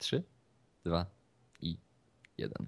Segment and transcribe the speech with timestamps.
[0.00, 0.22] 3,
[0.84, 1.06] 2
[1.60, 1.76] i
[2.38, 2.66] 1.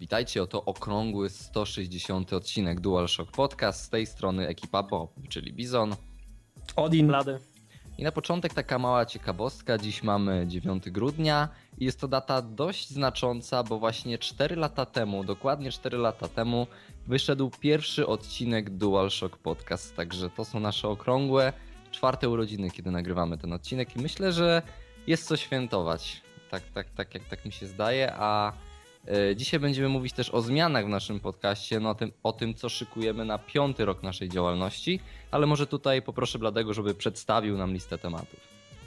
[0.00, 3.84] Witajcie, oto okrągły 160 odcinek DualShock Podcast.
[3.84, 5.96] Z tej strony ekipa Bob, czyli Bizon.
[6.76, 7.06] Odin.
[7.06, 7.38] Blady.
[7.98, 9.78] I na początek taka mała ciekawostka.
[9.78, 11.48] Dziś mamy 9 grudnia
[11.78, 16.66] i jest to data dość znacząca, bo właśnie 4 lata temu, dokładnie 4 lata temu,
[17.06, 19.96] wyszedł pierwszy odcinek DualShock Podcast.
[19.96, 21.52] Także to są nasze okrągłe
[21.90, 24.62] czwarte urodziny, kiedy nagrywamy ten odcinek i myślę, że
[25.08, 26.22] jest co świętować.
[26.50, 28.52] Tak, tak, tak jak tak mi się zdaje, a
[29.08, 32.54] e, Dzisiaj będziemy mówić też o zmianach w naszym podcaście, no o tym, o tym,
[32.54, 35.00] co szykujemy na piąty rok naszej działalności,
[35.30, 38.40] ale może tutaj poproszę Bladego, żeby przedstawił nam listę tematów.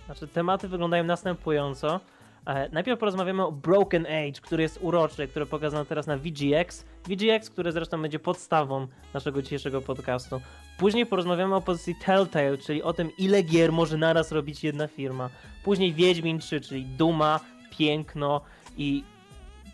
[0.05, 1.99] Znaczy, tematy wyglądają następująco.
[2.45, 6.85] E, Najpierw porozmawiamy o Broken Age, który jest uroczy, który pokazano teraz na VGX.
[7.07, 10.41] VGX, który zresztą będzie podstawą naszego dzisiejszego podcastu.
[10.77, 15.29] Później porozmawiamy o pozycji Telltale, czyli o tym, ile gier może naraz robić jedna firma.
[15.63, 17.39] Później Wiedźmin 3, czyli Duma,
[17.77, 18.41] Piękno
[18.77, 19.03] i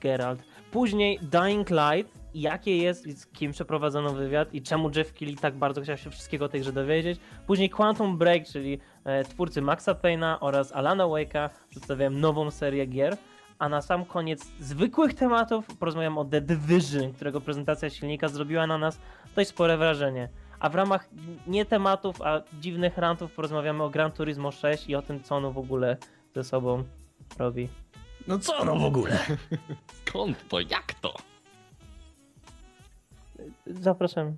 [0.02, 0.44] Geralt.
[0.72, 5.56] Później Dying Light, jakie jest i z kim przeprowadzono wywiad i czemu Jeff Keighley tak
[5.56, 7.20] bardzo chciał się wszystkiego o tej grze dowiedzieć.
[7.48, 13.18] Później Quantum Break, czyli e, twórcy Maxa Payne'a oraz Alana Wake'a przedstawiają nową serię gier.
[13.60, 18.78] A na sam koniec zwykłych tematów porozmawiam o The Division, którego prezentacja silnika zrobiła na
[18.78, 19.00] nas
[19.36, 20.30] dość spore wrażenie.
[20.60, 21.10] A w ramach
[21.48, 25.52] nie tematów, a dziwnych rantów porozmawiamy o Gran Turismo 6 i o tym, co ono
[25.52, 25.98] w ogóle
[26.36, 26.84] ze sobą
[27.38, 27.70] robi.
[28.28, 29.20] No co no w ogóle?
[30.06, 30.60] Skąd to?
[30.60, 31.14] Jak to?
[33.68, 34.38] Zapraszam.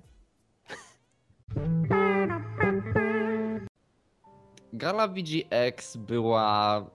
[4.72, 6.86] Gala VGX była.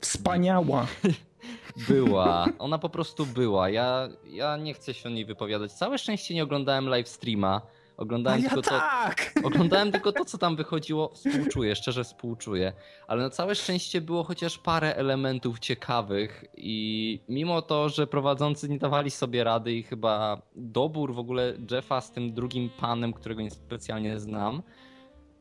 [0.00, 0.86] Wspaniała.
[1.88, 2.46] Była.
[2.58, 3.70] Ona po prostu była.
[3.70, 5.72] Ja, ja nie chcę się o niej wypowiadać.
[5.72, 7.60] Całe szczęście nie oglądałem live streama.
[7.96, 8.70] Oglądałem ja tylko to.
[8.70, 9.32] tak!
[9.44, 11.08] Oglądałem tylko to, co tam wychodziło.
[11.14, 12.72] Współczuję, szczerze współczuję.
[13.06, 18.78] Ale na całe szczęście było chociaż parę elementów ciekawych i mimo to, że prowadzący nie
[18.78, 24.20] dawali sobie rady i chyba dobór w ogóle Jeffa z tym drugim panem, którego niespecjalnie
[24.20, 24.62] znam,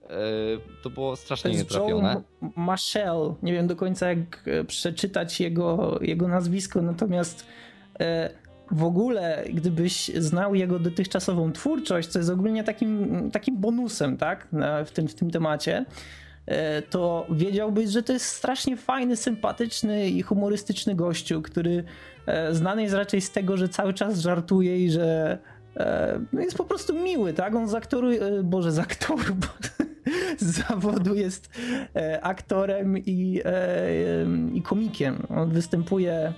[0.03, 0.09] e,
[0.83, 2.23] to było To strasznie Joe nietrafione.
[2.41, 3.33] M- Machel.
[3.43, 7.45] Nie wiem do końca jak e, przeczytać jego, jego nazwisko, natomiast
[7.99, 8.29] e,
[8.71, 14.47] w ogóle gdybyś znał jego dotychczasową twórczość, co jest ogólnie takim, takim bonusem tak,
[14.85, 15.85] w, tym, w tym temacie,
[16.45, 21.83] e, to wiedziałbyś, że to jest strasznie fajny, sympatyczny i humorystyczny gościu, który
[22.25, 25.37] e, znany jest raczej z tego, że cały czas żartuje i że
[25.77, 27.55] e, no jest po prostu miły, tak?
[27.55, 28.07] On z aktoru,
[28.43, 29.23] boże, z aktoru,
[30.39, 31.49] z zawodu jest
[32.21, 33.41] aktorem i,
[34.53, 35.27] i komikiem.
[35.29, 36.33] On występuje,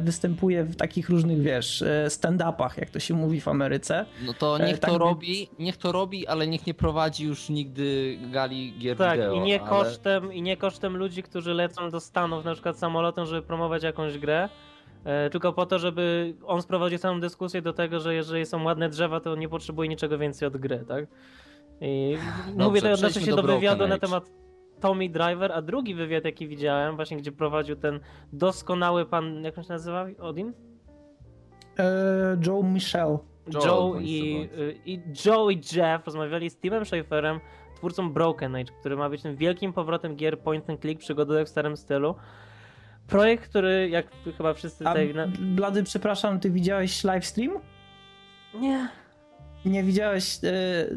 [0.00, 4.06] występuje w takich różnych, wiesz, e, stand-upach, jak to się mówi w Ameryce.
[4.26, 7.24] No to E, niech tak to więc- robi, niech to robi, ale niech nie prowadzi
[7.24, 9.34] już nigdy gali gier Tak, wideo.
[9.34, 9.70] i nie, ale...
[9.70, 14.18] kosztem, i nie kosztem ludzi, którzy lecą do Stanów na przykład samolotem, żeby promować jakąś
[14.18, 14.48] grę,
[15.04, 18.88] e, tylko po to, żeby on sprowadził całą dyskusję do tego, że jeżeli są ładne
[18.88, 21.04] drzewa, to nie potrzebuje niczego więcej od gry, tak?
[21.80, 22.16] I
[22.56, 24.24] mówię to odnoszę się do wywiadu na temat
[24.80, 28.00] Tommy Driver, a drugi wywiad, jaki widziałem, właśnie gdzie prowadził ten
[28.32, 30.06] doskonały pan, jak on się nazywa?
[30.20, 30.52] Odin?
[31.78, 31.84] E,
[32.46, 33.18] Joe Michel.
[33.54, 34.76] Joe bądź i, bądź.
[34.86, 37.40] i Joe i Jeff rozmawiali z Timem Schaferem,
[37.76, 41.50] twórcą Broken Age, który ma być tym wielkim powrotem gier point and click przygodowych w
[41.50, 42.14] starym stylu.
[43.06, 45.14] Projekt, który jak chyba wszyscy A tutaj...
[45.38, 47.52] Blady, przepraszam, ty widziałeś live stream?
[48.54, 48.88] Nie.
[49.66, 50.48] Nie widziałeś e,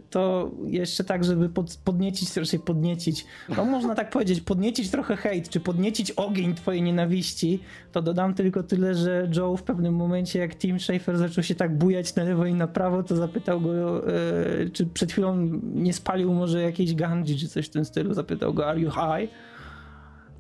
[0.10, 3.26] to jeszcze tak, żeby pod, podniecić, raczej podniecić,
[3.58, 7.60] no można tak powiedzieć, podniecić trochę hejt, czy podniecić ogień twojej nienawiści,
[7.92, 11.78] to dodam tylko tyle, że Joe w pewnym momencie, jak Tim Schafer zaczął się tak
[11.78, 16.34] bujać na lewo i na prawo, to zapytał go, e, czy przed chwilą nie spalił
[16.34, 19.30] może jakiejś gandzi, czy coś w tym stylu, zapytał go, are you high?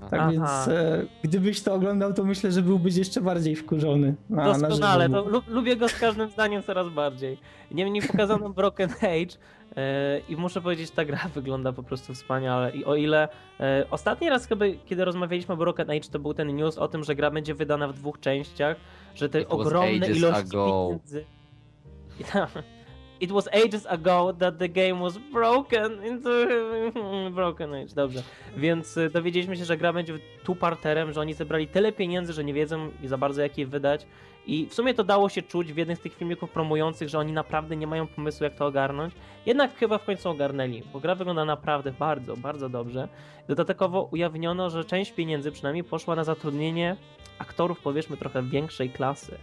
[0.09, 0.31] Tak Aha.
[0.31, 4.15] więc e, gdybyś to oglądał, to myślę, że byłbyś jeszcze bardziej wkurzony.
[4.29, 7.37] Na, na Doskonale, to lu- lubię go z każdym zdaniem coraz bardziej.
[7.71, 9.35] Niemniej pokazano Broken Age
[9.75, 12.71] e, i muszę powiedzieć, ta gra wygląda po prostu wspaniale.
[12.71, 13.27] I o ile
[13.59, 17.03] e, ostatni raz chyba, kiedy rozmawialiśmy o Broken Age, to był ten news o tym,
[17.03, 18.77] że gra będzie wydana w dwóch częściach,
[19.15, 20.87] że te It ogromne ilości ago.
[20.87, 21.25] pieniędzy...
[23.21, 26.29] It was ages ago that the game was broken into
[27.35, 28.23] Broken Age, dobrze.
[28.57, 32.53] Więc y, dowiedzieliśmy się, że gra będzie two-parterem, że oni zebrali tyle pieniędzy, że nie
[32.53, 34.05] wiedzą za bardzo jak je wydać.
[34.49, 37.33] I w sumie to dało się czuć w jednych z tych filmików promujących, że oni
[37.33, 39.13] naprawdę nie mają pomysłu jak to ogarnąć.
[39.45, 43.07] Jednak chyba w końcu ogarnęli, bo gra wygląda naprawdę bardzo, bardzo dobrze.
[43.47, 46.95] Dodatkowo ujawniono, że część pieniędzy przynajmniej poszła na zatrudnienie
[47.39, 49.37] aktorów powiedzmy trochę większej klasy.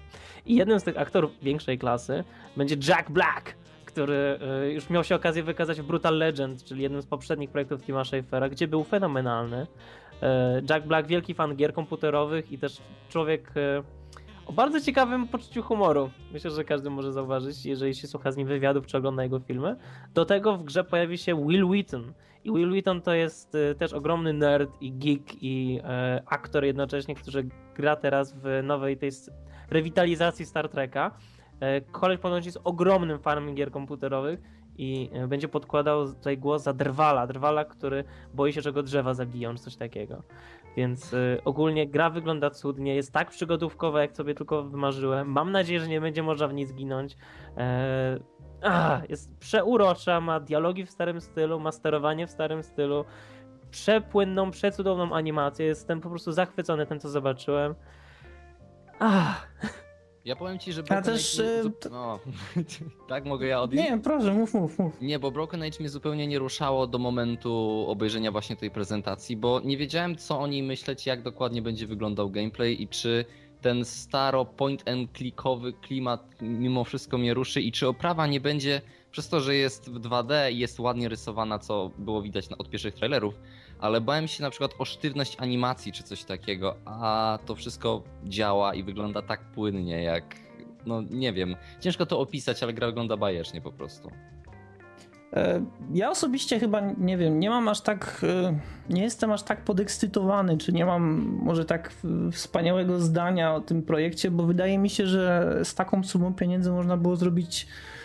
[0.46, 2.24] I jednym z tych aktorów większej klasy
[2.56, 3.54] będzie Jack Black,
[3.84, 4.38] który
[4.68, 8.04] y, już miał się okazję wykazać w Brutal Legend, czyli jednym z poprzednich projektów Tima
[8.04, 9.66] Schafera, gdzie był fenomenalny.
[10.22, 12.78] E, Jack Black, wielki fan gier komputerowych i też
[13.08, 13.82] człowiek e,
[14.46, 16.10] o bardzo ciekawym poczuciu humoru.
[16.32, 19.76] Myślę, że każdy może zauważyć, jeżeli się słucha z nim wywiadów czy ogląda jego filmy.
[20.14, 22.12] Do tego w grze pojawi się Will Wheaton.
[22.44, 27.14] I Will Wheaton to jest e, też ogromny nerd i geek i e, aktor jednocześnie,
[27.14, 29.10] który gra teraz w nowej tej
[29.70, 31.10] rewitalizacji Star Treka.
[31.60, 34.40] E, koleś ponoć jest ogromnym fanem gier komputerowych
[34.78, 38.04] i będzie podkładał tutaj głos za drwala, drwala, który
[38.34, 40.22] boi się, że go drzewa zabiją, czy coś takiego.
[40.76, 45.28] Więc y, ogólnie gra wygląda cudnie, jest tak przygodówkowa, jak sobie tylko wymarzyłem.
[45.28, 47.16] Mam nadzieję, że nie będzie można w niej zginąć.
[47.56, 48.18] E,
[48.62, 53.04] ach, jest przeurocza, ma dialogi w starym stylu, ma sterowanie w starym stylu,
[53.70, 55.66] przepłynną, przecudowną animację.
[55.66, 57.74] Jestem po prostu zachwycony tym, co zobaczyłem.
[58.98, 59.48] Ach.
[60.26, 61.62] Ja powiem ci, że Broken też, Age...
[61.62, 61.72] Mnie...
[61.90, 62.18] No,
[63.08, 63.90] tak mogę ja odnieść?
[63.90, 65.00] Nie, proszę, mów, mów, mów.
[65.00, 69.60] Nie, bo Broken Age mnie zupełnie nie ruszało do momentu obejrzenia właśnie tej prezentacji, bo
[69.60, 73.24] nie wiedziałem co o niej myśleć, jak dokładnie będzie wyglądał gameplay i czy
[73.60, 78.80] ten staro point and clickowy klimat mimo wszystko mnie ruszy i czy oprawa nie będzie
[79.10, 82.94] przez to, że jest w 2D i jest ładnie rysowana, co było widać od pierwszych
[82.94, 83.34] trailerów,
[83.80, 88.74] ale bałem się na przykład o sztywność animacji czy coś takiego, a to wszystko działa
[88.74, 90.36] i wygląda tak płynnie jak,
[90.86, 94.10] no nie wiem, ciężko to opisać, ale gra wygląda bajecznie po prostu.
[95.32, 95.64] E,
[95.94, 98.58] ja osobiście chyba nie wiem, nie mam aż tak, e,
[98.90, 101.02] nie jestem aż tak podekscytowany, czy nie mam
[101.42, 101.92] może tak
[102.32, 106.96] wspaniałego zdania o tym projekcie, bo wydaje mi się, że z taką sumą pieniędzy można
[106.96, 107.95] było zrobić E,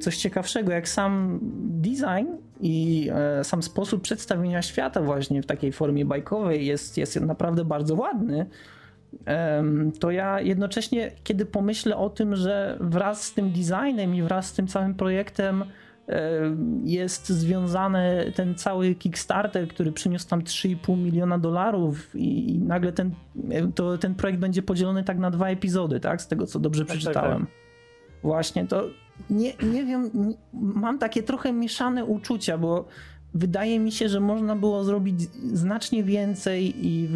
[0.00, 1.38] coś ciekawszego, jak sam
[1.82, 2.26] design
[2.60, 7.94] i e, sam sposób przedstawienia świata właśnie w takiej formie bajkowej jest, jest naprawdę bardzo
[7.94, 8.46] ładny,
[10.00, 14.52] to ja jednocześnie, kiedy pomyślę o tym, że wraz z tym designem i wraz z
[14.52, 15.64] tym całym projektem
[16.84, 23.14] jest związany ten cały Kickstarter, który przyniósł tam 3,5 miliona dolarów i nagle ten,
[23.74, 26.22] to, ten projekt będzie podzielony tak na dwa epizody, tak?
[26.22, 27.40] Z tego, co dobrze tak, przeczytałem.
[27.40, 28.22] Tak, tak.
[28.22, 28.84] Właśnie, to
[29.30, 30.10] nie, nie wiem,
[30.52, 32.88] mam takie trochę mieszane uczucia, bo
[33.34, 35.20] wydaje mi się, że można było zrobić
[35.52, 37.08] znacznie więcej i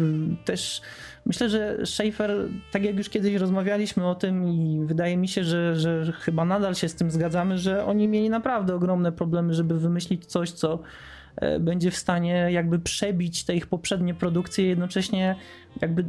[0.45, 0.81] też
[1.25, 2.31] myślę, że Schaefer,
[2.71, 6.75] tak jak już kiedyś rozmawialiśmy o tym i wydaje mi się, że, że chyba nadal
[6.75, 10.79] się z tym zgadzamy, że oni mieli naprawdę ogromne problemy, żeby wymyślić coś, co
[11.35, 15.35] e, będzie w stanie jakby przebić te ich poprzednie produkcje, jednocześnie
[15.81, 16.05] jakby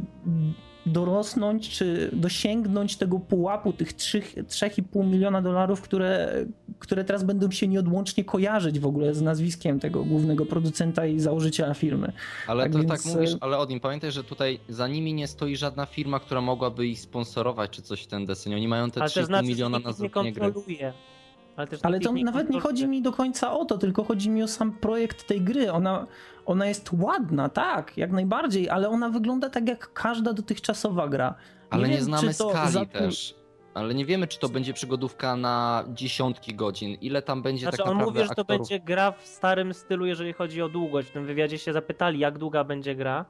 [0.85, 6.45] dorosnąć, czy dosięgnąć tego pułapu, tych 3,5 miliona dolarów, które,
[6.79, 11.73] które teraz będą się nieodłącznie kojarzyć w ogóle z nazwiskiem tego głównego producenta i założyciela
[11.73, 12.13] firmy.
[12.47, 12.89] Ale tak to więc...
[12.89, 16.41] tak mówisz, ale od nim pamiętaj, że tutaj za nimi nie stoi żadna firma, która
[16.41, 18.55] mogłaby ich sponsorować, czy coś w ten deseń.
[18.55, 20.53] Oni mają te 3,5 znaczy, miliona na zrobienie gry.
[21.55, 24.47] Ale, ale to nawet nie chodzi mi do końca o to, tylko chodzi mi o
[24.47, 25.71] sam projekt tej gry.
[25.71, 26.07] Ona,
[26.45, 31.29] ona jest ładna, tak, jak najbardziej, ale ona wygląda tak jak każda dotychczasowa gra.
[31.29, 32.85] Nie ale wiem, nie znamy skali za...
[32.85, 33.35] też.
[33.73, 36.93] Ale nie wiemy, czy to będzie przygodówka na dziesiątki godzin.
[36.93, 40.05] Ile tam będzie znaczy, tak naprawdę on mówi, że to będzie gra w starym stylu,
[40.05, 41.07] jeżeli chodzi o długość.
[41.09, 43.25] W tym wywiadzie się zapytali, jak długa będzie gra.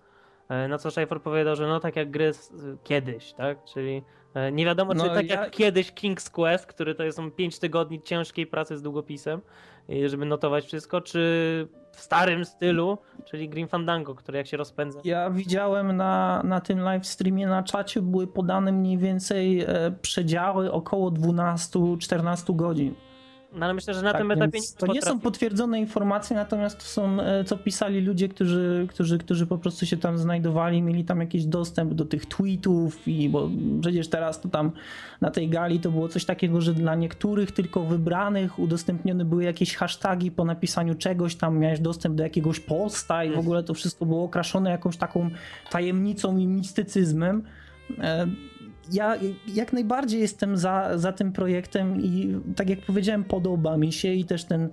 [0.50, 2.32] E, na co Schaefer powiedział, że no tak jak gry
[2.84, 3.64] kiedyś, tak?
[3.64, 4.04] Czyli
[4.52, 5.42] nie wiadomo, no, czy tak ja...
[5.42, 9.42] jak kiedyś King's Quest, który to są 5 tygodni ciężkiej pracy z długopisem,
[10.06, 15.00] żeby notować wszystko, czy w starym stylu, czyli Green Fandango, który jak się rozpędza.
[15.04, 19.68] Ja widziałem na, na tym live streamie na czacie były podane mniej więcej e,
[20.02, 22.96] przedziały około 12-14 godzin.
[23.56, 26.78] No ale myślę, że na tak, tym etapie nie To nie są potwierdzone informacje, natomiast
[26.78, 31.06] to są, e, co pisali ludzie, którzy, którzy, którzy po prostu się tam znajdowali, mieli
[31.06, 33.50] tam jakiś dostęp do tych tweetów i bo
[33.82, 34.72] przecież teraz to tam
[35.22, 39.76] na tej gali to było coś takiego, że dla niektórych tylko wybranych udostępnione były jakieś
[39.76, 44.06] hasztagi po napisaniu czegoś, tam miałeś dostęp do jakiegoś posta i w ogóle to wszystko
[44.06, 45.30] było okraszone jakąś taką
[45.70, 47.44] tajemnicą i mistycyzmem.
[48.00, 48.28] E,
[48.92, 49.16] ja
[49.48, 54.26] jak najbardziej jestem za, za tym projektem i tak jak powiedziałem, podoba mi się i
[54.26, 54.70] też ten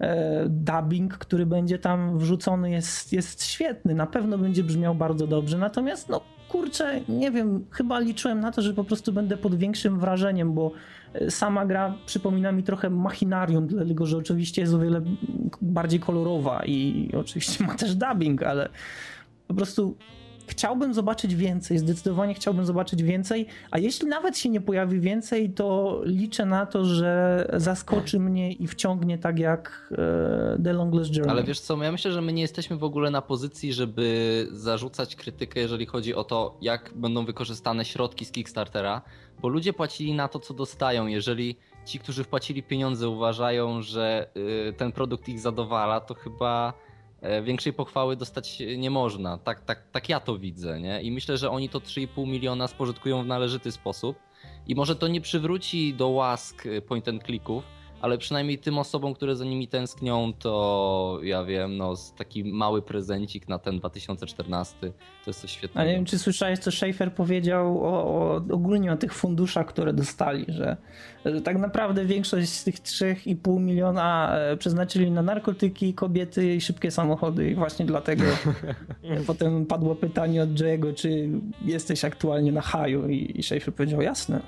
[0.00, 5.58] e, dubbing, który będzie tam wrzucony jest, jest świetny, na pewno będzie brzmiał bardzo dobrze,
[5.58, 10.00] natomiast no kurczę, nie wiem, chyba liczyłem na to, że po prostu będę pod większym
[10.00, 10.72] wrażeniem, bo
[11.14, 15.02] e, sama gra przypomina mi trochę machinarium, dlatego że oczywiście jest o wiele
[15.62, 18.68] bardziej kolorowa i oczywiście ma też dubbing, ale
[19.48, 19.96] po prostu
[20.46, 26.00] chciałbym zobaczyć więcej, zdecydowanie chciałbym zobaczyć więcej, a jeśli nawet się nie pojawi więcej, to
[26.04, 31.30] liczę na to, że zaskoczy mnie i wciągnie tak jak e, The Longless Journey.
[31.30, 35.16] Ale wiesz co, ja myślę, że my nie jesteśmy w ogóle na pozycji, żeby zarzucać
[35.16, 39.02] krytykę, jeżeli chodzi o to, jak będą wykorzystane środki z Kickstartera,
[39.40, 41.06] bo ludzie płacili na to, co dostają.
[41.06, 44.28] Jeżeli ci, którzy wpłacili pieniądze uważają, że
[44.68, 46.72] y, ten produkt ich zadowala, to chyba
[47.42, 49.38] większej pochwały dostać nie można.
[49.38, 51.02] Tak, tak, tak ja to widzę, nie?
[51.02, 54.16] I myślę, że oni to 3,5 miliona spożytkują w należyty sposób.
[54.66, 57.64] I może to nie przywróci do łask e, point and clicków,
[58.00, 63.48] ale przynajmniej tym osobom, które za nimi tęsknią, to ja wiem, no taki mały prezencik
[63.48, 65.80] na ten 2014 to jest coś świetnego.
[65.80, 69.92] A nie wiem, czy słyszałeś, co Schaefer powiedział o, o, ogólnie o tych funduszach, które
[69.92, 70.76] dostali, że,
[71.24, 76.90] że tak naprawdę większość z tych 3,5 miliona e, przeznaczyli na narkotyki, kobiety i szybkie
[76.90, 78.24] samochody i właśnie dlatego
[79.26, 81.28] potem padło pytanie od Jay'ego, czy
[81.64, 84.40] jesteś aktualnie na haju i, i Schaefer powiedział jasne.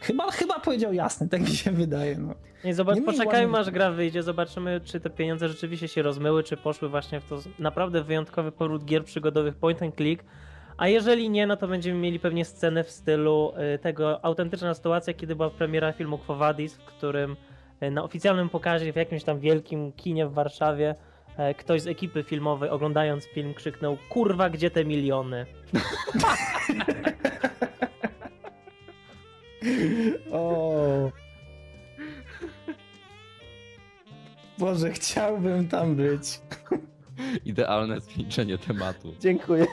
[0.00, 2.18] Chyba, chyba powiedział jasne, tak mi się wydaje.
[2.18, 2.34] No.
[2.64, 6.56] Nie, zobacz, Nie poczekajmy aż gra wyjdzie, zobaczymy czy te pieniądze rzeczywiście się rozmyły, czy
[6.56, 10.24] poszły właśnie w to naprawdę wyjątkowy poród gier przygodowych point and click.
[10.76, 15.14] A jeżeli nie, no to będziemy mieli pewnie scenę w stylu y, tego autentyczna sytuacja,
[15.14, 17.36] kiedy była premiera filmu Quo Vadis, w którym
[17.82, 20.94] y, na oficjalnym pokazie w jakimś tam wielkim kinie w Warszawie
[21.36, 25.46] e, ktoś z ekipy filmowej oglądając film krzyknął kurwa gdzie te miliony?
[30.32, 31.10] O.
[34.58, 36.40] Boże, chciałbym tam być.
[37.44, 39.14] Idealne zwieńczenie tematu.
[39.20, 39.66] Dziękuję.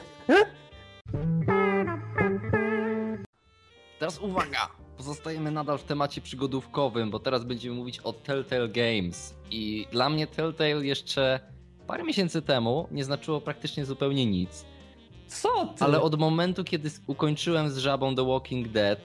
[3.98, 4.68] Teraz uwaga!
[4.96, 9.34] Pozostajemy nadal w temacie przygodówkowym, bo teraz będziemy mówić o Telltale Games.
[9.50, 11.40] I dla mnie Telltale jeszcze
[11.86, 14.64] parę miesięcy temu nie znaczyło praktycznie zupełnie nic.
[15.26, 15.84] Co ty?
[15.84, 19.00] Ale od momentu, kiedy ukończyłem z żabą The Walking Dead,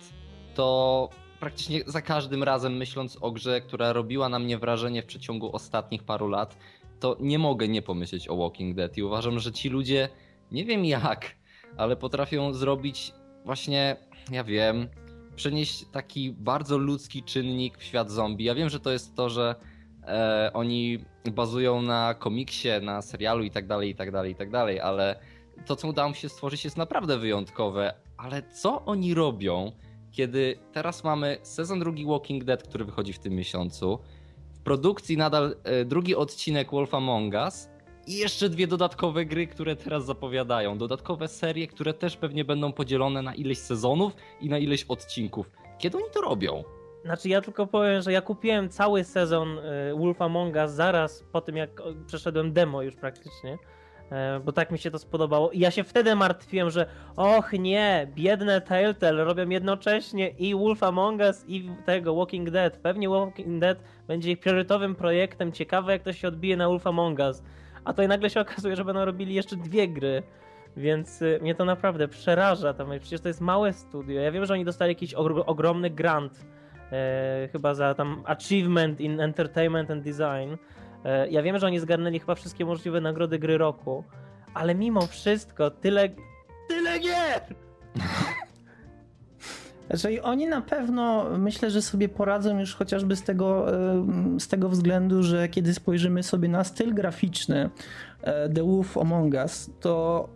[0.55, 5.55] to praktycznie za każdym razem myśląc o grze, która robiła na mnie wrażenie w przeciągu
[5.55, 6.58] ostatnich paru lat,
[7.00, 10.10] to nie mogę nie pomyśleć o Walking Dead i uważam, że ci ludzie,
[10.51, 11.36] nie wiem jak,
[11.77, 13.13] ale potrafią zrobić
[13.46, 13.96] właśnie,
[14.31, 14.88] ja wiem,
[15.36, 18.43] przenieść taki bardzo ludzki czynnik w świat zombie.
[18.43, 19.55] Ja wiem, że to jest to, że
[20.03, 24.50] e, oni bazują na komiksie, na serialu i tak dalej, i tak dalej, i tak
[24.50, 25.20] dalej, ale
[25.65, 27.93] to, co udało mi się stworzyć, jest naprawdę wyjątkowe.
[28.17, 29.72] Ale co oni robią,
[30.12, 34.00] kiedy teraz mamy sezon drugi Walking Dead, który wychodzi w tym miesiącu,
[34.53, 37.70] w produkcji nadal e, drugi odcinek Wolf Among Us
[38.08, 40.77] i jeszcze dwie dodatkowe gry, które teraz zapowiadają.
[40.77, 45.50] Dodatkowe serie, które też pewnie będą podzielone na ileś sezonów i na ileś odcinków.
[45.77, 46.63] Kiedy oni to robią?
[47.06, 51.41] Znaczy ja tylko powiem, że ja kupiłem cały sezon y, Wolf Among Us zaraz po
[51.41, 53.58] tym jak przeszedłem demo już praktycznie, e,
[54.46, 58.62] bo tak mi się to spodobało i ja się wtedy martwiłem, że och nie, biedne
[58.62, 62.77] Telltale robią jednocześnie i Wolf Among Us i tego Walking Dead.
[62.77, 63.77] Pewnie Walking Dead
[64.08, 67.44] będzie ich priorytetowym projektem, ciekawe jak to się odbije na Wolf Among Us.
[67.86, 70.24] A to i nagle się okazuje, że będą robili jeszcze dwie gry.
[70.77, 72.74] Więc y, mnie to naprawdę przeraża.
[72.74, 74.22] Tam, przecież to jest małe studio.
[74.22, 76.46] Ja wiem, że oni dostali jakiś ogr- ogromny grant
[76.91, 80.58] e, chyba za tam achievement in entertainment and design.
[81.05, 84.03] E, ja wiem, że oni zgarnęli chyba wszystkie możliwe nagrody gry roku,
[84.53, 86.10] ale mimo wszystko tyle
[86.67, 87.41] tyle gier!
[89.89, 94.70] Znaczy, oni na pewno myślę, że sobie poradzą już chociażby z tego, em, z tego
[94.70, 97.70] względu, że kiedy spojrzymy sobie na styl graficzny
[98.22, 100.29] e, The Wolf Among Us, to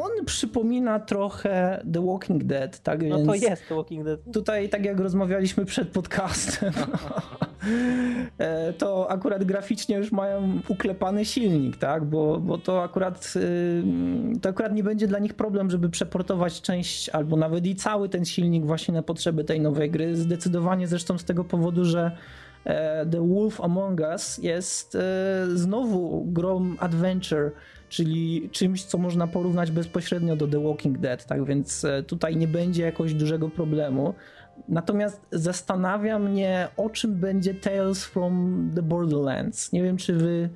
[0.00, 4.20] on przypomina trochę The Walking Dead, tak No to jest The Walking Dead.
[4.32, 6.72] tutaj tak jak rozmawialiśmy przed podcastem,
[8.38, 12.04] e, to akurat graficznie już mają uklepany silnik, tak?
[12.04, 13.82] Bo, bo to akurat y,
[14.42, 18.24] to akurat nie będzie dla nich problem, żeby przeportować część albo nawet i cały ten
[18.24, 20.16] silnik właśnie na potrzeby tej nowej gry.
[20.16, 22.16] Zdecydowanie zresztą z tego powodu, że
[23.10, 27.50] The Wolf Among Us jest e, znowu grą adventure,
[27.88, 32.48] czyli czymś, co można porównać bezpośrednio do The Walking Dead, tak więc e, tutaj nie
[32.48, 34.14] będzie jakoś dużego problemu.
[34.68, 39.72] Natomiast zastanawia mnie, o czym będzie Tales from the Borderlands.
[39.72, 40.50] Nie wiem, czy wy,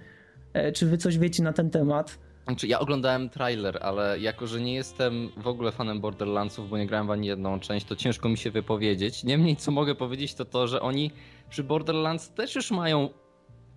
[0.53, 2.19] e, czy wy coś wiecie na ten temat.
[2.47, 6.87] Znaczy, ja oglądałem trailer, ale jako, że nie jestem w ogóle fanem Borderlandsów, bo nie
[6.87, 9.25] grałem w ani jedną część, to ciężko mi się wypowiedzieć.
[9.25, 11.11] Niemniej, co mogę powiedzieć, to to, że oni
[11.49, 13.09] przy Borderlands też już mają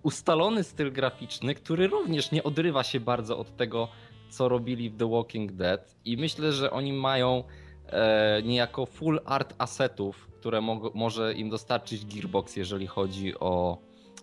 [0.02, 3.88] ustalony styl graficzny, który również nie odrywa się bardzo od tego,
[4.30, 5.96] co robili w The Walking Dead.
[6.04, 7.44] I myślę, że oni mają
[7.86, 13.78] e, niejako full art assetów, które mo- może im dostarczyć Gearbox, jeżeli chodzi o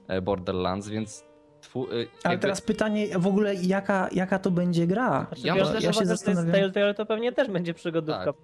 [0.07, 1.27] e, Borderlands, więc.
[1.61, 5.25] Twu, e, Ale jakby- teraz pytanie w ogóle, jaka, jaka to będzie gra?
[5.27, 7.47] Znaczy, Ja ja biorąc że pod uwagę, że to jest zastanawiam- Telltale, to pewnie też
[7.49, 8.35] będzie przygodówka Tak.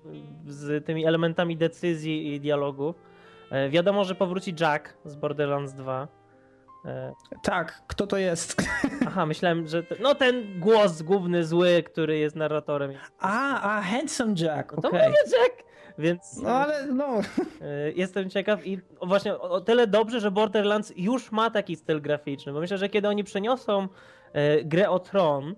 [0.48, 2.95] z tymi elementami decyzji i dialogów.
[3.53, 6.07] E, wiadomo, że powróci Jack z Borderlands 2.
[6.86, 8.62] E, Tak, kto to jest?
[9.07, 9.83] aha, myślałem, że...
[9.83, 12.91] To, no ten głos główny, zły, który jest narratorem.
[13.19, 15.01] A, a Handsome Jack, No to okej.
[15.07, 15.63] mówię Jack!
[15.98, 17.19] Więc No ale no,
[17.62, 22.53] e, jestem ciekaw i właśnie o, tyle dobrze, że Borderlands już ma taki styl graficzny,
[22.53, 23.88] bo myślę, że kiedy oni przeniosą
[24.63, 25.55] grę o Tron,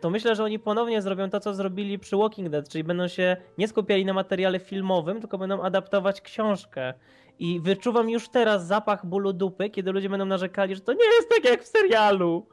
[0.00, 3.36] to myślę, że oni ponownie zrobią to, co zrobili przy Walking Dead, czyli będą się
[3.58, 6.94] nie skupiali na materiale filmowym, tylko będą adaptować książkę.
[7.38, 11.28] I wyczuwam już teraz zapach bólu dupy, kiedy ludzie będą narzekali, że to nie jest
[11.28, 12.46] tak jak w serialu.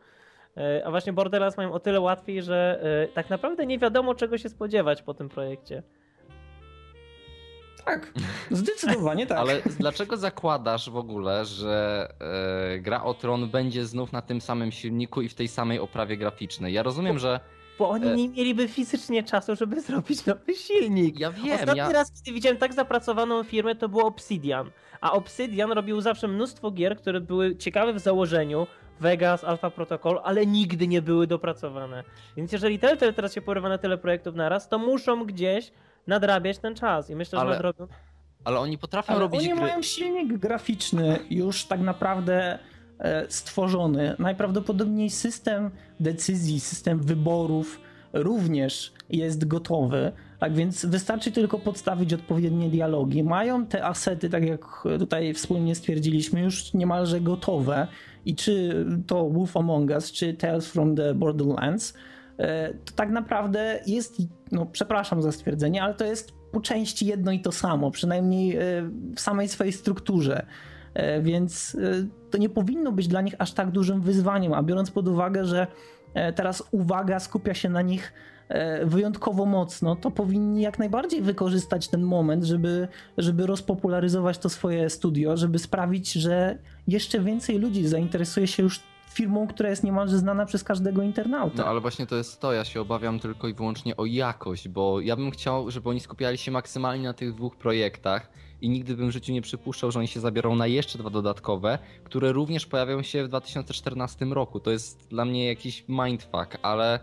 [0.57, 4.37] E, A właśnie Borderlands mają o tyle łatwiej, że e, tak naprawdę nie wiadomo czego
[4.37, 5.83] się spodziewać po tym projekcie.
[7.85, 8.13] tak,
[8.51, 9.37] zdecydowanie tak.
[9.37, 12.07] Ale dlaczego zakładasz w ogóle, że
[12.75, 16.17] e, gra o Tron będzie znów na tym samym silniku i w tej samej oprawie
[16.17, 16.73] graficznej?
[16.73, 17.39] Ja rozumiem, że
[17.79, 18.15] Bo oni E.
[18.15, 21.19] nie mieliby fizycznie czasu, żeby zrobić nowy silnik.
[21.19, 24.69] ja wiem, Ostatni ja, raz, kiedy widziałem tak zapracowaną firmę, to było Obsidian.
[25.01, 28.67] A Obsidian robił zawsze mnóstwo gier, które były ciekawe w założeniu,
[28.99, 32.03] Vegas, Alpha Protocol, ale nigdy nie były dopracowane.
[32.37, 35.71] Więc jeżeli Telltale teraz się porywa na tyle projektów naraz, to muszą gdzieś
[36.07, 37.09] nadrabiać ten czas.
[37.09, 37.87] I myślę, że Ale- nadrobią.
[38.43, 39.61] ale oni potrafią Ale robić oni gry.
[39.61, 42.59] mają silnik graficzny już tak naprawdę
[43.29, 44.15] stworzony.
[44.19, 47.79] Najprawdopodobniej system decyzji, system wyborów
[48.13, 50.11] również jest gotowy.
[50.39, 53.23] Tak więc wystarczy tylko podstawić odpowiednie dialogi.
[53.23, 57.87] Mają te asety, tak jak tutaj wspólnie stwierdziliśmy, już niemalże gotowe.
[58.25, 61.93] I czy to Wolf Among Us, czy Tales from the Borderlands,
[62.37, 64.17] e, to tak naprawdę jest,
[64.51, 68.59] no przepraszam za stwierdzenie, ale to jest po części jedno i to samo, przynajmniej e,
[69.15, 70.45] w samej swojej strukturze.
[70.93, 74.91] E, Więc e, to nie powinno być dla nich aż tak dużym wyzwaniem, a biorąc
[74.91, 75.67] pod uwagę, że
[76.13, 78.13] e, teraz uwaga skupia się na nich
[78.85, 85.37] wyjątkowo mocno, to powinni jak najbardziej wykorzystać ten moment, żeby, żeby rozpopularyzować to swoje studio,
[85.37, 88.79] żeby sprawić, że jeszcze więcej ludzi zainteresuje się już
[89.09, 91.57] firmą, która jest niemalże znana przez każdego internauta.
[91.57, 95.01] No ale właśnie to jest to, ja się obawiam tylko i wyłącznie o jakość, bo
[95.01, 98.29] ja bym chciał, żeby oni skupiali się maksymalnie na tych dwóch projektach
[98.61, 101.79] i nigdy bym w życiu nie przypuszczał, że oni się zabiorą na jeszcze dwa dodatkowe,
[102.03, 104.59] które również pojawią się w 2014 roku.
[104.59, 106.99] To jest dla mnie jakiś mindfuck, ale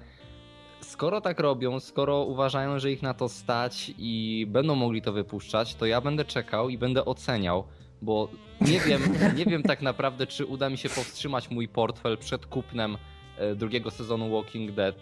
[0.80, 5.74] skoro tak robią, skoro uważają, że ich na to stać i będą mogli to wypuszczać,
[5.74, 7.64] to ja będę czekał i będę oceniał,
[8.02, 8.28] bo
[8.60, 9.02] nie wiem,
[9.36, 12.96] nie wiem tak naprawdę, czy uda mi się powstrzymać mój portfel przed kupnem
[13.38, 14.96] e, drugiego sezonu Walking Dead.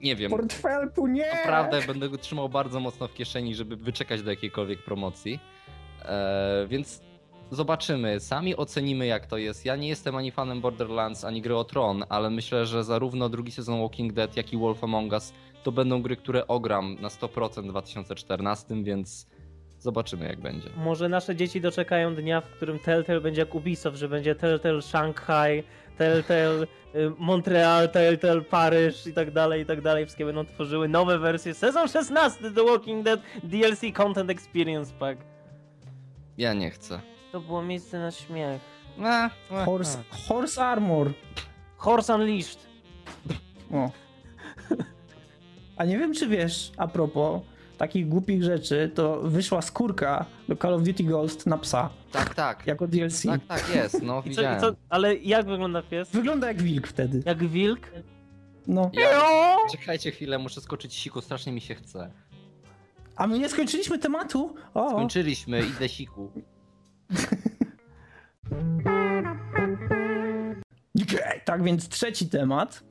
[0.00, 0.30] Nie wiem.
[0.30, 1.34] Portfelku nie!
[1.34, 5.40] Naprawdę będę go trzymał bardzo mocno w kieszeni, żeby wyczekać do jakiejkolwiek promocji.
[6.04, 7.02] E, więc
[7.50, 8.20] zobaczymy.
[8.20, 9.64] Sami ocenimy, jak to jest.
[9.64, 13.52] Ja nie jestem ani fanem Borderlands, ani gry o Tron, ale myślę, że zarówno drugi
[13.52, 17.62] sezon Walking Dead, jak i Wolf Among Us to będą gry, które ogram na 100%
[17.62, 19.26] w 2014, więc
[19.78, 20.68] zobaczymy, jak będzie.
[20.76, 25.62] Może nasze dzieci doczekają dnia, w którym Telltale będzie jak Ubisoft, że będzie Telltale Shanghai,
[25.98, 26.66] Telltale y,
[27.18, 30.04] Montreal, Telltale Paryż i tak dalej, i tak dalej.
[30.04, 31.54] Wszystkie będą tworzyły nowe wersje.
[31.54, 35.31] Sezon 16 The Walking Dead DLC Content Experience Pack.
[36.38, 37.00] Ja nie chcę.
[37.32, 38.60] To było miejsce na śmiech.
[39.64, 40.28] Horse, e.
[40.28, 41.12] horse Armor.
[41.76, 42.58] Horse Unleashed.
[43.72, 43.90] O.
[45.76, 47.42] A nie wiem, czy wiesz, a propos
[47.78, 52.66] takich głupich rzeczy, to wyszła skórka do Call of Duty Ghost na psa, Tak, tak.
[52.66, 53.22] jako DLC.
[53.22, 54.60] Tak, tak jest, no I co, i widziałem.
[54.60, 56.10] co, ale jak wygląda pies?
[56.10, 57.22] Wygląda jak wilk wtedy.
[57.26, 57.80] Jak wilk?
[58.66, 58.90] No.
[58.92, 59.56] Ja...
[59.72, 62.10] Czekajcie chwilę, muszę skoczyć siku, strasznie mi się chce.
[63.16, 64.54] A my nie skończyliśmy tematu?
[64.74, 66.30] O, Skończyliśmy, idę siku.
[71.44, 72.84] Tak więc trzeci temat.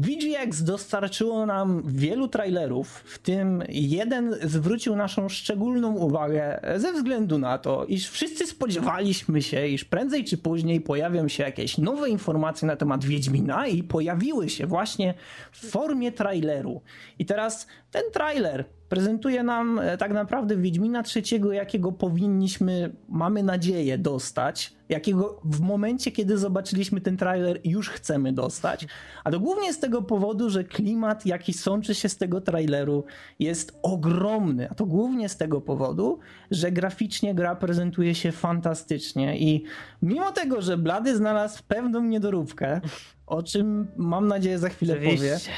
[0.00, 7.58] VGX dostarczyło nam wielu trailerów, w tym jeden zwrócił naszą szczególną uwagę ze względu na
[7.58, 12.76] to, iż wszyscy spodziewaliśmy się, iż prędzej czy później pojawią się jakieś nowe informacje na
[12.76, 15.14] temat Wiedźmina i pojawiły się właśnie
[15.52, 16.80] w formie traileru.
[17.18, 23.98] I teraz ten trailer prezentuje nam e, tak naprawdę Wiedźmina trzeciego, jakiego powinniśmy, mamy nadzieję,
[23.98, 28.86] dostać, jakiego w momencie, kiedy zobaczyliśmy ten trailer, już chcemy dostać.
[29.24, 33.04] A to głównie z tego powodu, że klimat, jaki sączy się z tego traileru,
[33.38, 34.70] jest ogromny.
[34.70, 36.18] A to głównie z tego powodu,
[36.50, 39.38] że graficznie gra prezentuje się fantastycznie.
[39.38, 39.64] I
[40.02, 42.80] mimo tego, że Blady znalazł pewną niedoróbkę,
[43.26, 45.50] o czym mam nadzieję za chwilę powie Oczywiście.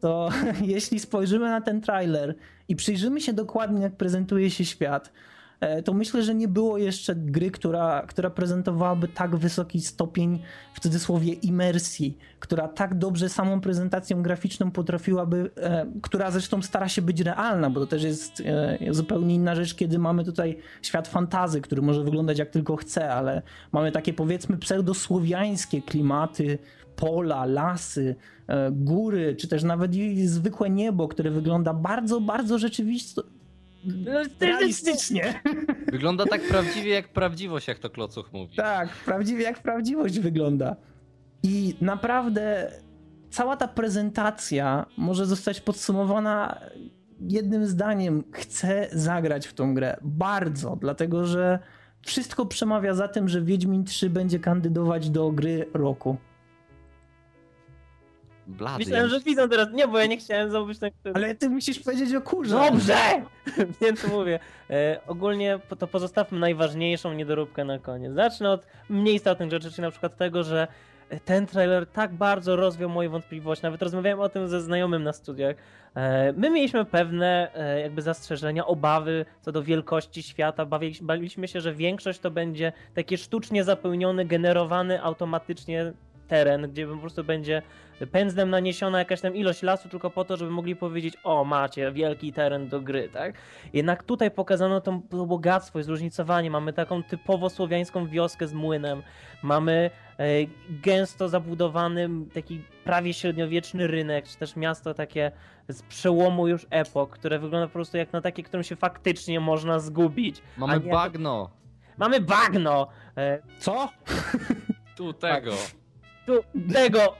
[0.00, 0.28] to
[0.74, 2.34] jeśli spojrzymy na ten trailer
[2.68, 5.12] i przyjrzymy się dokładnie, jak prezentuje się świat,
[5.84, 10.42] to myślę, że nie było jeszcze gry, która, która prezentowałaby tak wysoki stopień,
[10.74, 17.02] w cudzysłowie, imersji, która tak dobrze samą prezentacją graficzną potrafiłaby, e, która zresztą stara się
[17.02, 21.60] być realna, bo to też jest e, zupełnie inna rzecz, kiedy mamy tutaj świat fantazy,
[21.60, 26.58] który może wyglądać jak tylko chce, ale mamy takie powiedzmy pseudosłowiańskie klimaty,
[26.96, 33.22] pola, lasy, e, góry, czy też nawet i zwykłe niebo, które wygląda bardzo, bardzo rzeczywisto,
[34.40, 35.40] realistycznie.
[35.92, 38.56] Wygląda tak prawdziwie jak prawdziwość, jak to Klocuch mówi.
[38.56, 40.76] Tak, prawdziwie jak prawdziwość wygląda.
[41.42, 42.72] I naprawdę
[43.30, 46.60] cała ta prezentacja może zostać podsumowana
[47.20, 48.24] jednym zdaniem.
[48.32, 49.96] Chcę zagrać w tą grę.
[50.02, 51.58] Bardzo, dlatego że
[52.02, 56.16] wszystko przemawia za tym, że Wiedźmin 3 będzie kandydować do gry roku.
[58.46, 58.78] Blady.
[58.78, 59.68] Myślałem, że widzą teraz.
[59.72, 61.14] Nie, bo ja nie chciałem na który.
[61.14, 62.54] Ale ty musisz powiedzieć o kurze.
[62.54, 62.96] Dobrze!
[63.80, 64.38] Więc mówię.
[64.70, 68.14] E, ogólnie to pozostawmy najważniejszą niedoróbkę na koniec.
[68.14, 70.68] Zacznę od mniej istotnych rzeczy, czyli na przykład tego, że
[71.24, 73.64] ten trailer tak bardzo rozwiał moje wątpliwości.
[73.64, 75.56] Nawet rozmawiałem o tym ze znajomym na studiach.
[75.94, 80.66] E, My mieliśmy pewne e, jakby zastrzeżenia, obawy co do wielkości świata.
[80.66, 85.92] Bawiliśmy, baliśmy się, że większość to będzie taki sztucznie zapełniony, generowany automatycznie
[86.28, 87.62] teren, gdzie po prostu będzie
[88.12, 92.32] pędzlem naniesiona jakaś tam ilość lasu tylko po to, żeby mogli powiedzieć, o macie wielki
[92.32, 93.34] teren do gry, tak?
[93.72, 96.50] Jednak tutaj pokazano to, to bogactwo i zróżnicowanie.
[96.50, 99.02] Mamy taką typowo słowiańską wioskę z młynem,
[99.42, 100.24] mamy e,
[100.68, 105.32] gęsto zabudowany taki prawie średniowieczny rynek, czy też miasto takie
[105.68, 109.78] z przełomu już epok, które wygląda po prostu jak na takie, którym się faktycznie można
[109.78, 110.42] zgubić.
[110.56, 111.50] Mamy bagno.
[111.98, 112.88] Mamy bagno!
[113.16, 113.88] E, Co?
[114.96, 115.52] Tu tego.
[116.26, 117.14] Tu tego,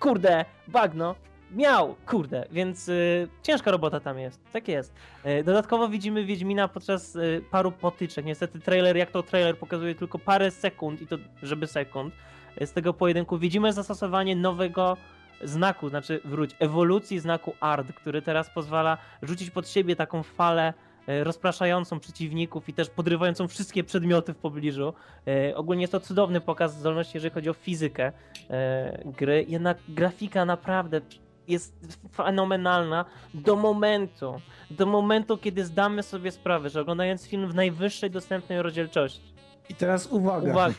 [0.00, 1.14] kurde, bagno,
[1.50, 4.94] miał, kurde, więc y, ciężka robota tam jest, tak jest.
[5.26, 10.18] Y, dodatkowo widzimy Wiedźmina podczas y, paru potyczek, niestety trailer, jak to trailer pokazuje tylko
[10.18, 12.14] parę sekund i to żeby sekund
[12.62, 13.38] y, z tego pojedynku.
[13.38, 14.96] Widzimy zastosowanie nowego
[15.42, 20.74] znaku, znaczy wróć, ewolucji znaku ARD, który teraz pozwala rzucić pod siebie taką falę
[21.06, 24.94] rozpraszającą przeciwników i też podrywającą wszystkie przedmioty w pobliżu.
[25.26, 28.12] E, ogólnie jest to cudowny pokaz zdolności, jeżeli chodzi o fizykę
[28.50, 29.44] e, gry.
[29.48, 31.00] Jednak grafika naprawdę
[31.48, 34.40] jest fenomenalna do momentu,
[34.70, 39.34] do momentu, kiedy zdamy sobie sprawę, że oglądając film w najwyższej dostępnej rozdzielczości,
[39.68, 40.50] I teraz uwaga.
[40.50, 40.74] uwaga,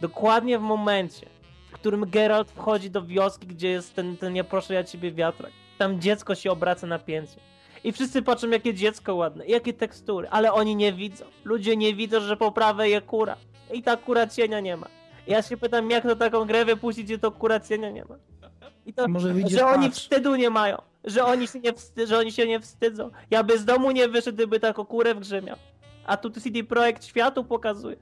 [0.00, 1.26] dokładnie w momencie,
[1.70, 5.52] w którym Geralt wchodzi do wioski, gdzie jest ten, ten ja proszę ja ciebie wiatrak,
[5.78, 7.51] tam dziecko się obraca na pięcie.
[7.84, 11.24] I wszyscy patrzą, jakie dziecko ładne, jakie tekstury, ale oni nie widzą.
[11.44, 13.36] Ludzie nie widzą, że po prawej jest kura.
[13.72, 14.86] I ta kura cienia nie ma.
[15.26, 18.14] Ja się pytam, jak to taką grę wypuścić, gdzie to kura cienia nie ma.
[18.86, 19.96] I to, może wyjdzie że oni patch?
[20.00, 20.82] wstydu nie mają.
[21.04, 23.10] Że oni się nie, wsty- że oni się nie wstydzą.
[23.30, 25.56] Ja by z domu nie wyszedł, gdyby taką kurę w grze miał.
[26.06, 27.96] A tu CD Projekt światu pokazuje.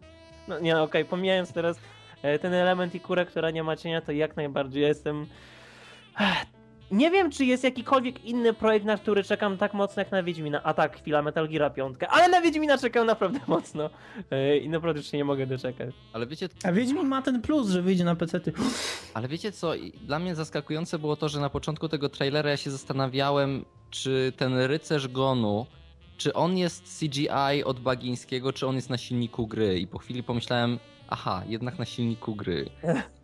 [0.49, 1.77] No nie, no, okej, pomijając teraz
[2.23, 5.27] e, ten element i kurę, która nie ma cienia, to jak najbardziej jestem...
[6.91, 10.63] Nie wiem, czy jest jakikolwiek inny projekt, na który czekam tak mocno jak na Wiedźmina.
[10.63, 11.97] A tak, chwila, Metal Gear 5.
[12.09, 13.91] Ale na Wiedźmina czekam naprawdę mocno.
[14.31, 15.95] E, I naprawdę już się nie mogę doczekać.
[16.13, 18.53] Ale wiecie, A Wiedźmin ma ten plus, że wyjdzie na pecety.
[19.15, 19.73] ale wiecie co?
[20.03, 24.59] Dla mnie zaskakujące było to, że na początku tego trailera ja się zastanawiałem, czy ten
[24.59, 25.67] rycerz Gonu,
[26.21, 29.79] czy on jest CGI od Bagińskiego, czy on jest na silniku gry.
[29.79, 30.79] I po chwili pomyślałem,
[31.09, 32.71] aha, jednak na silniku gry.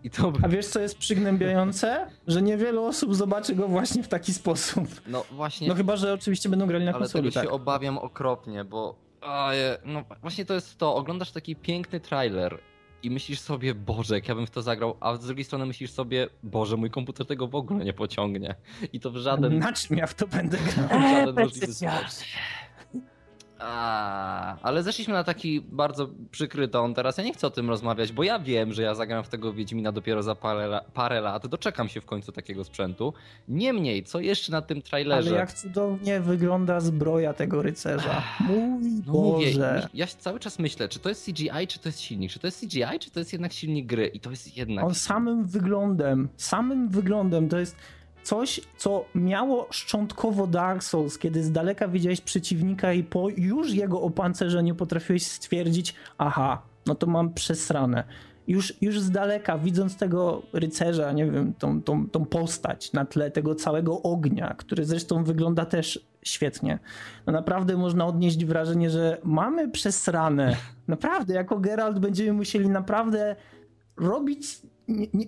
[0.04, 2.10] I to A wiesz, co jest przygnębiające?
[2.26, 4.88] Że niewiele osób zobaczy go właśnie w taki sposób.
[5.06, 7.44] No właśnie, No chyba, że oczywiście będą grali na ale konsoli, tego tak.
[7.44, 8.98] się obawiam okropnie, bo
[9.84, 12.58] no właśnie to jest to, oglądasz taki piękny trailer
[13.02, 15.90] i myślisz sobie, Boże, jak ja bym w to zagrał, a z drugiej strony myślisz
[15.90, 18.54] sobie, Boże, mój komputer tego w ogóle nie pociągnie.
[18.92, 20.88] I to w żaden, Na czym ja w to będę grał?
[21.00, 22.24] w żaden możliwy sposób.
[23.58, 27.18] A, ale zeszliśmy na taki bardzo przykry ton teraz.
[27.18, 29.92] Ja nie chcę o tym rozmawiać, bo ja wiem, że ja zagram w tego Wiedźmina
[29.92, 31.46] dopiero za parę, parę lat.
[31.46, 33.12] Doczekam się w końcu takiego sprzętu.
[33.48, 35.34] Niemniej, co jeszcze na tym Ale trailerze?
[35.34, 38.22] jak cudownie wygląda zbroja tego rycerza.
[38.40, 39.88] Mój No mówię, Boże.
[39.94, 42.30] ja cały czas myślę, czy to jest CGI, czy to jest silnik.
[42.32, 44.06] Czy to jest CGI, czy to jest jednak silnik gry.
[44.06, 44.84] I to jest jednak.
[44.84, 47.76] On samym wyglądem, samym wyglądem to jest
[48.26, 54.00] coś, co miało szczątkowo Dark Souls, kiedy z daleka widziałeś przeciwnika i po już jego
[54.00, 58.04] opancerzeniu potrafiłeś stwierdzić, aha, no to mam przesrane.
[58.48, 63.30] Już, już z daleka, widząc tego rycerza, nie wiem, tą, tą, tą postać na tle
[63.30, 66.78] tego całego ognia, który zresztą wygląda też świetnie,
[67.26, 70.56] no naprawdę można odnieść wrażenie, że mamy przesrane.
[70.88, 73.36] Naprawdę, jako Geralt będziemy musieli naprawdę
[73.96, 74.60] robić.
[74.88, 75.26] Nie, nie,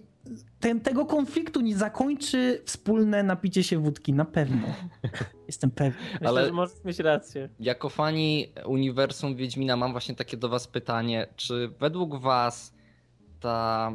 [0.61, 4.69] ten, tego konfliktu nie zakończy wspólne napicie się wódki, na pewno.
[5.47, 5.93] Jestem pewien.
[6.13, 7.49] Myślę, Ale- że możesz mieć rację.
[7.61, 12.75] Jako fani uniwersum Wiedźmina mam właśnie takie do was pytanie, czy według was
[13.41, 13.93] ta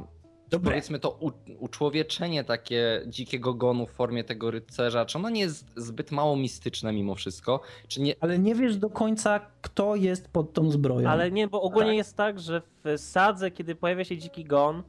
[0.49, 0.71] Dobre.
[0.71, 5.65] powiedzmy to u, uczłowieczenie takie dzikiego gonu w formie tego rycerza, czy ono nie jest
[5.75, 7.61] zbyt mało mistyczne mimo wszystko?
[7.87, 11.09] Czy nie, Ale nie wiesz do końca, kto jest pod tą zbroją.
[11.09, 11.97] Ale nie, bo ogólnie Tak.
[11.97, 14.83] jest tak, że w sadze, kiedy pojawia się dziki gon,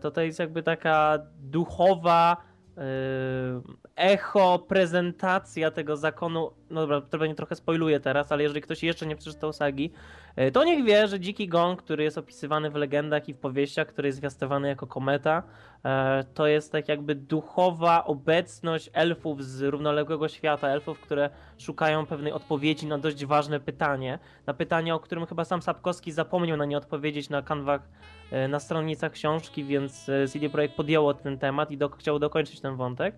[0.00, 2.36] to to jest jakby taka duchowa
[2.78, 2.80] e,
[3.96, 6.50] echo prezentacja tego zakonu.
[6.70, 9.92] No dobra, to pewnie trochę spoiluję teraz, ale jeżeli ktoś jeszcze nie przeczytał sagi,
[10.36, 13.88] e, to niech wie, że Dziki Gong, który jest opisywany w legendach i w powieściach,
[13.88, 15.42] który jest zwiastowany jako kometa,
[15.84, 22.32] e, to jest tak jakby duchowa obecność elfów z równoległego świata, elfów, które szukają pewnej
[22.32, 26.78] odpowiedzi na dość ważne pytanie, na pytanie, o którym chyba sam Sapkowski zapomniał na nie
[26.78, 28.15] odpowiedzieć na kanwach, e,
[28.48, 33.14] na stronnicach książki, więc CD Projekt podjęło ten temat i do, chciał dokończyć ten wątek.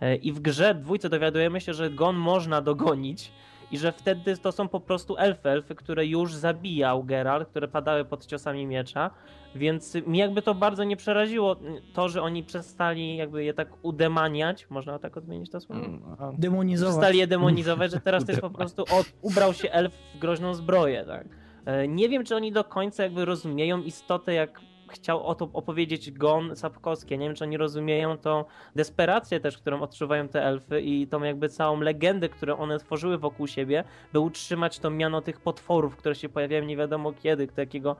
[0.00, 3.32] E, I w grze dwójce dowiadujemy się, że Gon można dogonić
[3.70, 8.04] i że wtedy to są po prostu elfy, elfy, które już zabijał Geralt, które padały
[8.04, 9.10] pod ciosami miecza,
[9.54, 11.56] więc mi jakby to bardzo nie przeraziło
[11.94, 15.84] to, że oni przestali jakby je tak udemaniać, można tak odmienić to słowo?
[15.84, 16.02] Mm,
[16.38, 16.94] Demonizować.
[16.94, 20.54] Przestali je demonizować, że teraz to jest po prostu od, ubrał się elf w groźną
[20.54, 21.26] zbroję, tak.
[21.68, 26.10] E, nie wiem, czy oni do końca jakby rozumieją istotę, jak chciał o to opowiedzieć
[26.10, 27.18] Gon Sapkowski.
[27.18, 28.44] Nie wiem, czy oni rozumieją tą
[28.76, 33.46] desperację też, którą odczuwają te elfy i tą jakby całą legendę, którą one tworzyły wokół
[33.46, 37.96] siebie, by utrzymać to miano tych potworów, które się pojawiają nie wiadomo kiedy, takiego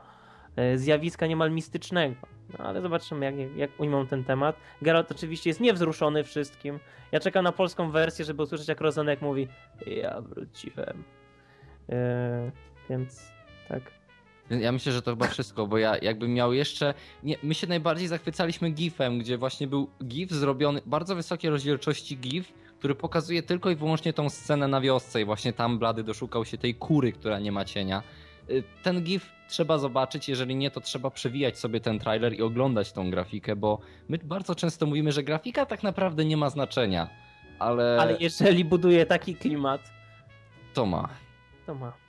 [0.57, 2.15] e, zjawiska niemal mistycznego.
[2.59, 4.57] No ale zobaczymy, jak, jak ujmą ten temat.
[4.83, 6.79] Geralt oczywiście jest niewzruszony wszystkim.
[7.13, 9.49] Ja czekam na polską wersję, żeby usłyszeć, jak Rozenek mówi
[9.87, 11.05] ja wróciłem.
[11.89, 11.97] Yy,
[12.91, 13.38] więc
[13.69, 13.99] tak.
[14.51, 16.95] Ja myślę, że to chyba wszystko, bo ja jakbym miał jeszcze.
[17.23, 22.53] Nie, my się najbardziej zachwycaliśmy GIFem, gdzie właśnie był GIF zrobiony, bardzo wysokiej rozdzielczości GIF,
[22.79, 26.59] który pokazuje tylko i wyłącznie tą scenę na wiosce i właśnie tam Blady doszukał się
[26.59, 28.03] tej kury, która nie ma cienia.
[28.51, 32.93] Y, ten GIF trzeba zobaczyć, jeżeli nie, to trzeba przewijać sobie ten trailer i oglądać
[32.93, 33.79] tą grafikę, bo
[34.09, 37.09] my bardzo często mówimy, że grafika tak naprawdę nie ma znaczenia,
[37.59, 37.99] ale.
[38.01, 39.81] Ale jeżeli buduje taki klimat.
[40.75, 41.09] To ma.
[41.67, 42.08] To ma.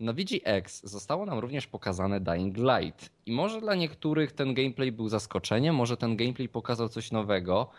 [0.00, 3.10] Na VGX zostało nam również pokazane Dying Light.
[3.26, 7.70] I może dla niektórych ten gameplay był zaskoczeniem, może ten gameplay pokazał coś nowego.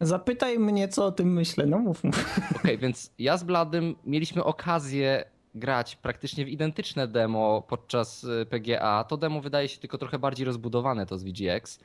[0.00, 1.66] Zapytaj mnie, co o tym myślę.
[1.66, 1.98] No mów.
[2.04, 2.14] Okej,
[2.56, 9.04] okay, więc ja z Bladym mieliśmy okazję grać praktycznie w identyczne demo podczas y, PGA.
[9.04, 11.80] To demo wydaje się tylko trochę bardziej rozbudowane to z VGX.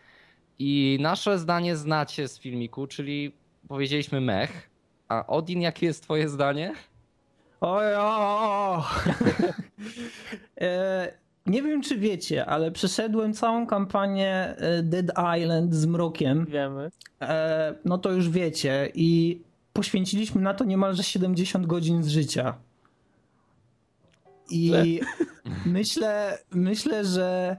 [0.59, 3.35] I nasze zdanie znacie z filmiku, czyli
[3.67, 4.69] powiedzieliśmy mech.
[5.09, 6.73] A Odin, jakie jest twoje zdanie?
[7.61, 8.85] Oj, o, o.
[10.61, 11.13] e,
[11.45, 15.05] nie wiem, czy wiecie, ale przeszedłem całą kampanię e, Dead
[15.39, 16.45] Island z Mrokiem.
[16.45, 16.91] Wiemy.
[17.21, 18.91] E, no to już wiecie.
[18.93, 19.41] I
[19.73, 22.53] poświęciliśmy na to niemalże 70 godzin z życia.
[24.49, 24.99] I
[25.65, 27.57] myślę, myślę, że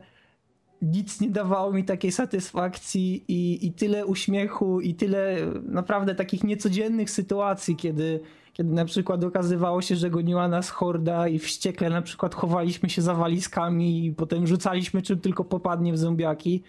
[0.83, 7.11] nic nie dawało mi takiej satysfakcji i, i tyle uśmiechu i tyle naprawdę takich niecodziennych
[7.11, 8.21] sytuacji, kiedy,
[8.53, 13.03] kiedy na przykład okazywało się, że goniła nas horda i wściekle na przykład chowaliśmy się
[13.03, 16.63] za walizkami i potem rzucaliśmy czym tylko popadnie w zombiaki.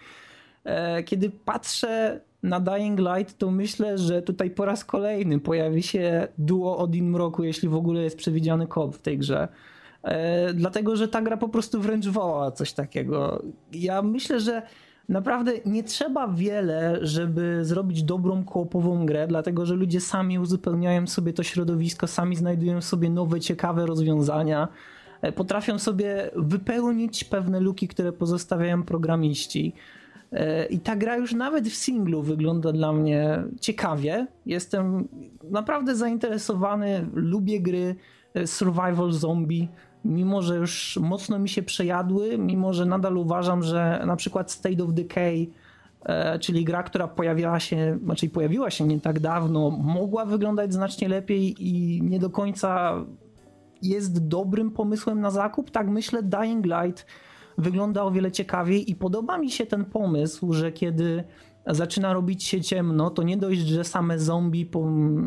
[0.64, 6.28] E, kiedy patrzę na Dying Light, to myślę, że tutaj po raz kolejny pojawi się
[6.38, 9.48] duo Odin Mroku, jeśli w ogóle jest przewidziany kod w tej grze.
[10.04, 13.44] E, dlatego że ta gra po prostu wręcz woła coś takiego.
[13.74, 14.62] Ja myślę, że
[15.10, 21.34] naprawdę nie trzeba wiele, żeby zrobić dobrą koopową grę, dlatego że ludzie sami uzupełniają sobie
[21.34, 24.68] to środowisko, sami znajdują sobie nowe, ciekawe rozwiązania,
[25.22, 29.74] e, potrafią sobie wypełnić pewne luki, które pozostawiają programiści.
[30.32, 34.28] E, I ta gra już nawet w singlu wygląda dla mnie ciekawie.
[34.46, 35.08] Jestem
[35.44, 37.96] naprawdę zainteresowany, lubię gry
[38.46, 39.68] survival zombie
[40.06, 44.84] mimo że już mocno mi się przejadły, mimo że nadal uważam, że na przykład State
[44.84, 45.48] of Decay,
[46.06, 51.10] e, czyli gra, która pojawiła się, znaczy pojawiła się nie tak dawno, mogła wyglądać znacznie
[51.10, 52.96] lepiej i nie do końca
[53.82, 57.06] jest dobrym pomysłem na zakup, tak myślę Dying Light
[57.58, 61.24] wygląda o wiele ciekawiej i podoba mi się ten pomysł, że kiedy
[61.68, 64.70] zaczyna robić się ciemno, to nie dość, że same zombie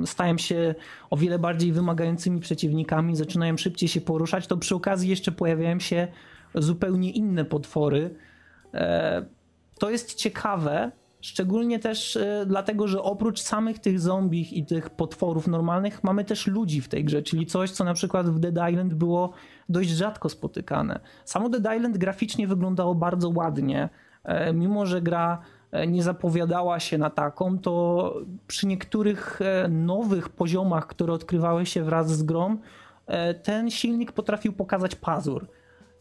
[0.04, 0.74] stają się
[1.10, 6.08] o wiele bardziej wymagającymi przeciwnikami, zaczynają szybciej się poruszać, to przy okazji jeszcze pojawiają się
[6.54, 8.14] zupełnie inne potwory.
[8.74, 9.24] E,
[9.78, 15.46] to jest ciekawe, szczególnie też e, dlatego, że oprócz samych tych zombich i tych potworów
[15.46, 18.94] normalnych, mamy też ludzi w tej grze, czyli coś, co na przykład w Dead Island
[18.94, 19.32] było
[19.68, 21.00] dość rzadko spotykane.
[21.24, 23.88] Samo Dead Island graficznie wyglądało bardzo ładnie,
[24.24, 25.42] e, mimo że gra
[25.86, 28.14] nie zapowiadała się na taką, to
[28.46, 32.56] przy niektórych e, nowych poziomach, które odkrywały się wraz z grą,
[33.06, 35.46] e, ten silnik potrafił pokazać pazur.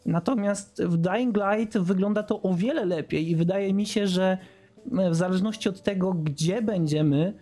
[0.06, 4.38] Natomiast w Dying Light wygląda to o wiele lepiej i wydaje mi się, że
[4.86, 7.34] w zależności od tego, gdzie będziemy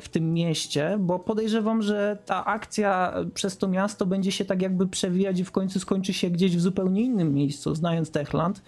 [0.00, 4.86] w tym mieście, bo podejrzewam, że ta akcja przez to miasto będzie się tak jakby
[4.86, 8.62] przewijać i w końcu skończy się gdzieś w zupełnie innym miejscu, znając Techland,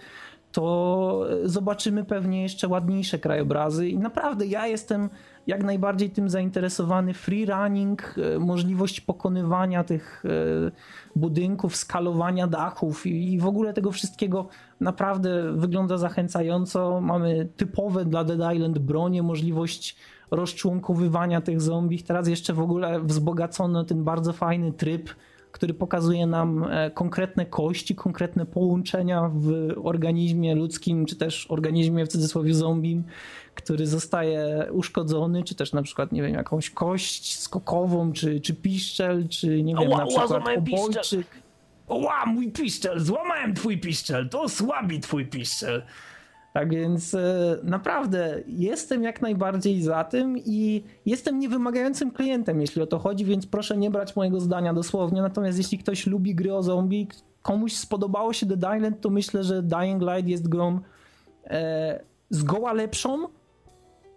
[0.51, 5.09] to zobaczymy pewnie jeszcze ładniejsze krajobrazy i naprawdę ja jestem
[5.47, 7.13] jak najbardziej tym zainteresowany.
[7.13, 10.29] Free running, e, możliwość pokonywania tych e,
[11.15, 14.47] budynków, skalowania dachów i w ogóle tego wszystkiego
[14.79, 17.01] naprawdę wygląda zachęcająco.
[17.01, 19.95] Mamy typowe dla Dead Island bronie, możliwość
[20.31, 22.03] rozczłonkowywania tych zombie.
[22.03, 25.09] Teraz jeszcze w ogóle wzbogacono ten bardzo fajny tryb
[25.51, 32.07] który pokazuje nam e, konkretne kości, konkretne połączenia w organizmie ludzkim, czy też organizmie w
[32.07, 33.03] cudzysłowie zombie,
[33.55, 39.27] który zostaje uszkodzony, czy też na przykład, nie wiem, jakąś kość skokową, czy, czy piszczel,
[39.27, 41.27] czy nie wiem, na przykład ała, obojczyk.
[41.87, 45.83] Ła, mój piszczel, złamałem twój piszczel, to słabi twój piszczel.
[46.53, 52.87] Tak więc e, naprawdę jestem jak najbardziej za tym i jestem niewymagającym klientem, jeśli o
[52.87, 55.21] to chodzi, więc proszę nie brać mojego zdania dosłownie.
[55.21, 57.07] Natomiast jeśli ktoś lubi gry o zombie,
[57.41, 60.79] komuś spodobało się The Island, to myślę, że Dying Light jest grą
[61.45, 63.27] e, zgoła lepszą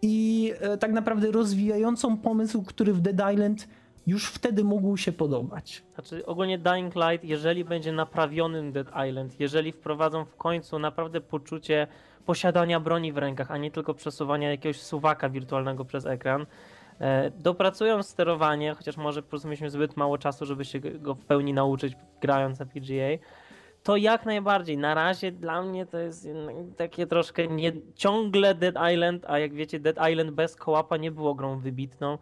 [0.03, 3.69] i e, tak naprawdę rozwijającą pomysł, który w Dead Island
[4.07, 5.83] już wtedy mógł się podobać.
[5.95, 11.87] Znaczy ogólnie Dying Light, jeżeli będzie naprawionym Dead Island, jeżeli wprowadzą w końcu naprawdę poczucie
[12.27, 16.47] posiadania broni w rękach, a nie tylko przesuwania jakiegoś suwaka wirtualnego przez ekran,
[17.01, 21.25] e, dopracują sterowanie, chociaż może po prostu mieliśmy zbyt mało czasu, żeby się go w
[21.25, 23.19] pełni nauczyć grając na PGA,
[23.83, 24.79] to jak najbardziej.
[24.79, 26.29] Na razie dla mnie to jest
[26.77, 31.35] takie troszkę nie, ciągle Dead Island, a jak wiecie Dead Island bez kołapa nie było
[31.35, 32.19] grą wybitną.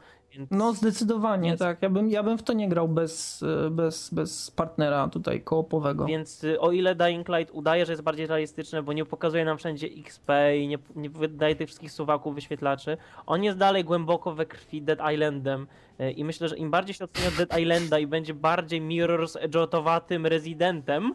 [0.51, 1.61] No zdecydowanie, Więc...
[1.61, 1.83] tak.
[1.83, 6.07] Ja bym, ja bym w to nie grał bez, bez, bez partnera tutaj kołopowego.
[6.07, 9.59] Więc y, o ile Dying Light udaje, że jest bardziej realistyczne, bo nie pokazuje nam
[9.59, 14.47] wszędzie XP i nie, nie wydaje tych wszystkich suwaków, wyświetlaczy, on jest dalej głęboko we
[14.47, 15.67] krwi Dead Islandem
[16.01, 20.27] y, i myślę, że im bardziej się ocenia Dead Islanda i będzie bardziej Mirror's Edge'otowatym
[20.27, 21.15] rezydentem,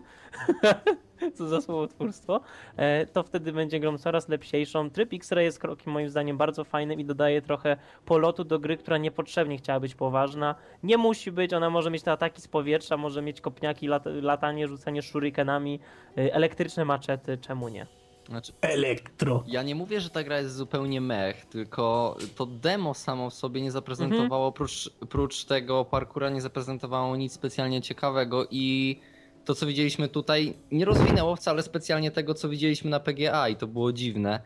[1.38, 2.42] co za słowotwórstwo,
[2.78, 4.90] e, to wtedy będzie grą coraz lepsiejszą.
[4.90, 8.98] Tryb X-Ray jest krokiem moim zdaniem bardzo fajnym i dodaje trochę polotu do gry, która
[8.98, 10.56] niepotrzebnie chciała być poważna.
[10.84, 14.68] Nie musi być, ona może mieć te ataki z powietrza, może mieć kopniaki, lat latanie,
[14.68, 15.80] rzucanie shurikenami,
[16.18, 17.88] e, elektryczne maczety, czemu nie?
[18.30, 19.44] Znaczy, Elektro.
[19.48, 23.62] Ja nie mówię, że ta gra jest zupełnie mech, tylko to demo samo w sobie
[23.62, 24.50] nie zaprezentowało, mhm.
[24.50, 29.00] oprócz, oprócz tego parkura nie zaprezentowało nic specjalnie ciekawego i
[29.46, 33.68] to, co widzieliśmy tutaj, nie rozwinęło wcale specjalnie tego, co widzieliśmy na PGA i to
[33.68, 34.40] było dziwne.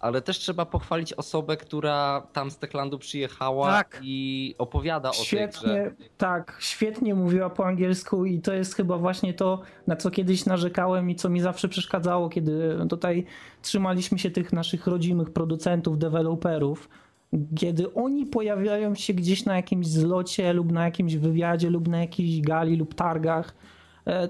[0.00, 4.00] Ale też trzeba pochwalić osobę, która tam z Techlandu przyjechała tak.
[4.02, 6.06] i opowiada świetnie, o tej grze.
[6.18, 11.10] Tak, świetnie mówiła po angielsku i to jest chyba właśnie to, na co kiedyś narzekałem
[11.10, 13.24] i co mi zawsze przeszkadzało, kiedy tutaj
[13.62, 16.88] trzymaliśmy się tych naszych rodzimych producentów, deweloperów,
[17.56, 22.40] kiedy oni pojawiają się gdzieś na jakimś zlocie lub na jakimś wywiadzie lub na jakiejś
[22.40, 23.54] gali lub targach,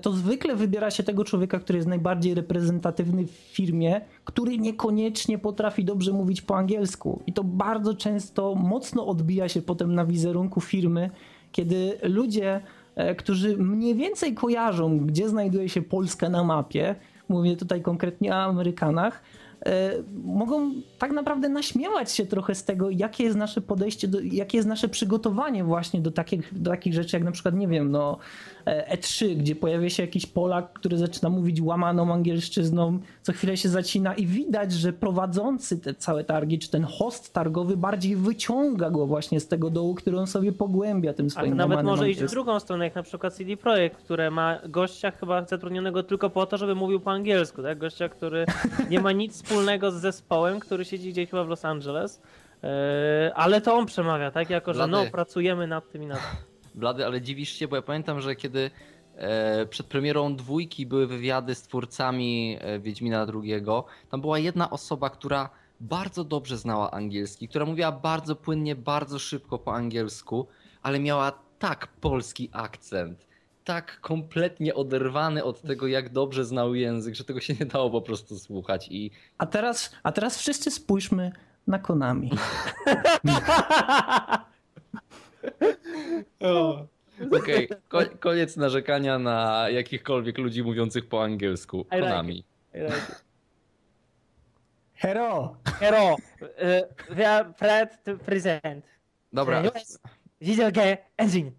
[0.02, 5.84] to zwykle wybiera się tego człowieka, który jest najbardziej reprezentatywny w firmie, który niekoniecznie potrafi
[5.84, 7.22] dobrze mówić po angielsku.
[7.26, 11.10] I to bardzo często mocno odbija się potem na wizerunku firmy,
[11.52, 12.60] kiedy ludzie,
[12.94, 16.94] e, którzy mniej więcej kojarzą, gdzie znajduje się Polska na mapie,
[17.28, 19.22] mówię tutaj konkretnie o Amerykanach,
[19.66, 19.90] E,
[20.24, 24.68] mogą tak naprawdę naśmiewać się trochę z tego, jakie jest nasze podejście, do, jakie jest
[24.68, 28.18] nasze przygotowanie właśnie do takich, do takich rzeczy, jak na przykład, nie wiem, no
[28.66, 33.68] E3, e gdzie pojawia się jakiś Polak, który zaczyna mówić łamaną angielszczyzną, co chwilę się
[33.68, 39.06] zacina i widać, że prowadzący te całe targi, czy ten host targowy bardziej wyciąga go
[39.06, 42.30] właśnie z tego dołu, który on sobie pogłębia tym swoim A nawet może iść w
[42.30, 46.56] drugą stronę, jak na przykład CD Projekt, które ma gościa chyba zatrudnionego tylko po to,
[46.56, 47.78] żeby mówił po angielsku, tak?
[47.78, 48.46] Gościa, który
[48.90, 52.22] nie ma nic wspólnego z zespołem, który siedzi gdzieś chyba w Los Angeles.
[52.62, 52.68] Yy,
[53.34, 54.50] ale to on przemawia, tak?
[54.50, 56.53] Jako, że no, pracujemy nad tym i nad tym.
[56.74, 58.70] Blady, ale dziwisz się, bo ja pamiętam, że kiedy
[59.16, 63.64] e, przed premierą dwójki były wywiady z twórcami e, Wiedźmina II,
[64.10, 69.58] tam była jedna osoba, która bardzo dobrze znała angielski, która mówiła bardzo płynnie, bardzo szybko
[69.58, 70.46] po angielsku,
[70.82, 73.26] ale miała tak polski akcent,
[73.64, 78.02] tak kompletnie oderwany od tego, jak dobrze znał język, że tego się nie dało po
[78.02, 78.88] prostu słuchać.
[78.90, 79.10] I...
[79.38, 81.32] A, teraz, a teraz wszyscy spójrzmy
[81.66, 82.30] na Konami.
[87.40, 88.06] Okej, okay.
[88.20, 91.84] koniec narzekania na jakichkolwiek ludzi mówiących po angielsku.
[91.84, 92.44] Konami.
[94.94, 95.56] Hero!
[95.64, 96.16] Hero!
[96.40, 98.84] Uh, we are proud to present.
[99.32, 99.62] Dobra.
[100.40, 101.50] Video game engine.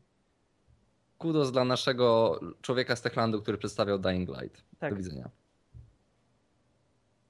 [1.17, 4.63] Kudos dla naszego człowieka z Techlandu, który przedstawiał Dying Light.
[4.79, 4.89] Tak.
[4.89, 5.29] Do widzenia.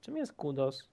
[0.00, 0.88] Czym jest kudos?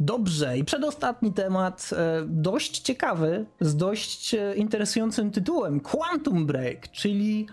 [0.00, 7.46] Dobrze, i przedostatni temat, e, dość ciekawy, z dość e, interesującym tytułem Quantum Break, czyli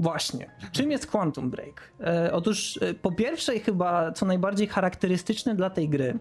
[0.00, 0.50] Właśnie.
[0.72, 1.92] Czym jest Quantum Break?
[2.00, 6.18] E, otóż po pierwsze chyba co najbardziej charakterystyczne dla tej gry,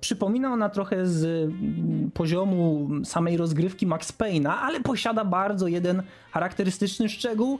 [0.00, 7.08] przypomina ona trochę z mm, poziomu samej rozgrywki Max Payne'a, ale posiada bardzo jeden charakterystyczny
[7.08, 7.58] szczegół,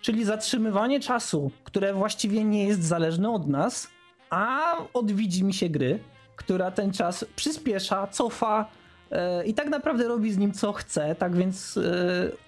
[0.00, 3.88] czyli zatrzymywanie czasu, które właściwie nie jest zależne od nas,
[4.30, 5.12] a od
[5.42, 5.98] mi się gry,
[6.36, 8.70] która ten czas przyspiesza, cofa,
[9.10, 11.14] E, i tak naprawdę robi z nim co chce.
[11.14, 11.82] Tak więc e,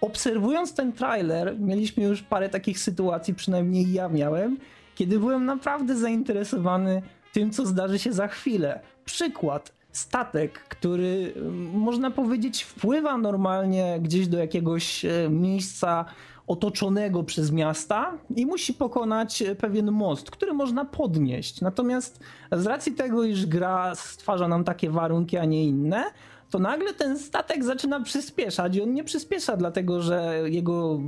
[0.01, 4.59] obserwując ten trailer, mieliśmy już parę takich sytuacji, przynajmniej ja miałem,
[4.95, 7.03] kiedy byłem naprawdę zainteresowany
[7.33, 8.81] tym, co zdarzy się za chwilę.
[9.05, 9.73] Przykład.
[9.93, 11.35] Statek, który
[11.73, 16.05] można powiedzieć wpływa normalnie gdzieś do jakiegoś e, miejsca
[16.53, 21.61] otoczonego przez miasta i musi pokonać pewien most, który można podnieść.
[21.61, 22.21] Natomiast
[22.53, 26.05] z racji tego, iż gra stwarza nam takie warunki, a nie inne,
[26.53, 31.01] to nagle ten statek zaczyna przyspieszać i on nie przyspiesza dlatego, że jego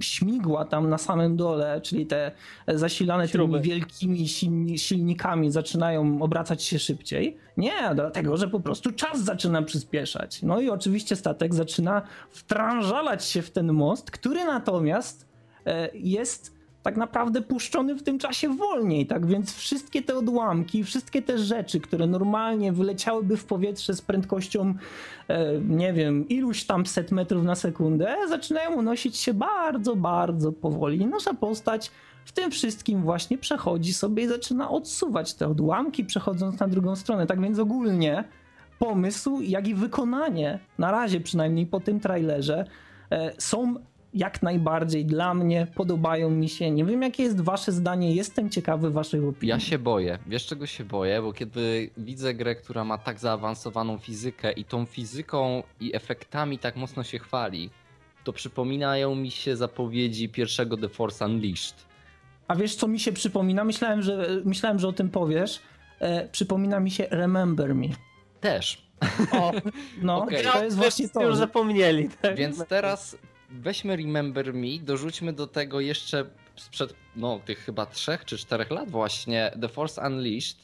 [0.00, 2.32] śmigła tam na samym dole, czyli te
[2.68, 3.60] zasilane Śruby.
[3.60, 4.28] tymi wielkimi
[4.78, 7.36] silnikami zaczynają obracać się szybciej.
[7.56, 10.42] Nie, dlatego, że po prostu czas zaczyna przyspieszać.
[10.42, 15.28] No i oczywiście statek zaczyna wtrążalać się w ten most, który natomiast
[15.66, 21.22] e, jest tak naprawdę puszczony w tym czasie wolniej, tak więc wszystkie te odłamki, wszystkie
[21.22, 24.74] te rzeczy, które normalnie wyleciałyby w powietrze z prędkością,
[25.28, 31.06] e, nie wiem, iluś tam set metrów na sekundę, zaczynają unosić się bardzo, bardzo powoli.
[31.06, 31.90] Nasza postać
[32.24, 37.26] w tym wszystkim właśnie przechodzi sobie i zaczyna odsuwać te odłamki, przechodząc na drugą stronę.
[37.26, 38.24] Tak więc ogólnie
[38.78, 42.64] pomysł, jak i wykonanie, na razie przynajmniej po tym trailerze,
[43.10, 43.74] e, są
[44.14, 46.70] jak najbardziej dla mnie, podobają mi się.
[46.70, 49.50] Nie wiem, jakie jest wasze zdanie, jestem ciekawy waszych opinii.
[49.50, 50.18] Ja się boję.
[50.26, 51.22] Wiesz, czego się boję?
[51.22, 56.76] Bo kiedy widzę grę, która ma tak zaawansowaną fizykę i tą fizyką i efektami tak
[56.76, 57.70] mocno się chwali,
[58.24, 61.74] to przypominają mi się zapowiedzi pierwszego The Force Unleashed.
[62.48, 63.64] A wiesz, co mi się przypomina?
[63.64, 65.60] Myślałem, że, myślałem, że o tym powiesz.
[66.00, 67.86] E, przypomina mi się Remember Me.
[68.40, 68.82] Też.
[69.32, 69.52] O,
[70.02, 70.42] no, okay.
[70.42, 71.22] to jest właśnie to.
[71.22, 72.08] Już zapomnieli.
[72.22, 72.36] Tak?
[72.36, 73.16] Więc teraz
[73.52, 76.24] weźmy Remember Me, dorzućmy do tego jeszcze
[76.56, 80.56] sprzed no, tych chyba trzech czy czterech lat właśnie The Force Unleashed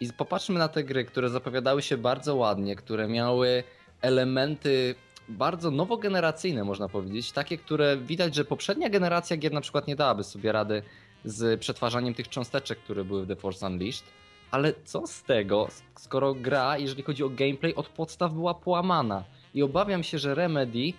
[0.00, 3.64] i popatrzmy na te gry, które zapowiadały się bardzo ładnie, które miały
[4.02, 4.94] elementy
[5.28, 10.24] bardzo nowogeneracyjne można powiedzieć, takie, które widać, że poprzednia generacja gier na przykład nie dałaby
[10.24, 10.82] sobie rady
[11.24, 14.04] z przetwarzaniem tych cząsteczek, które były w The Force Unleashed.
[14.50, 15.68] Ale co z tego,
[15.98, 19.24] skoro gra, jeżeli chodzi o gameplay, od podstaw była połamana?
[19.54, 20.92] I obawiam się, że Remedy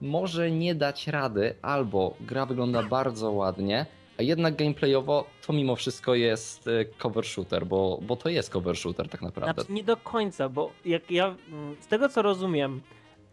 [0.00, 3.86] może nie dać rady, albo gra wygląda bardzo ładnie,
[4.18, 8.76] a jednak gameplayowo to mimo wszystko jest e, cover shooter, bo, bo to jest cover
[8.76, 9.54] shooter tak naprawdę.
[9.54, 12.80] Znaczy nie do końca, bo jak ja mm, z tego co rozumiem,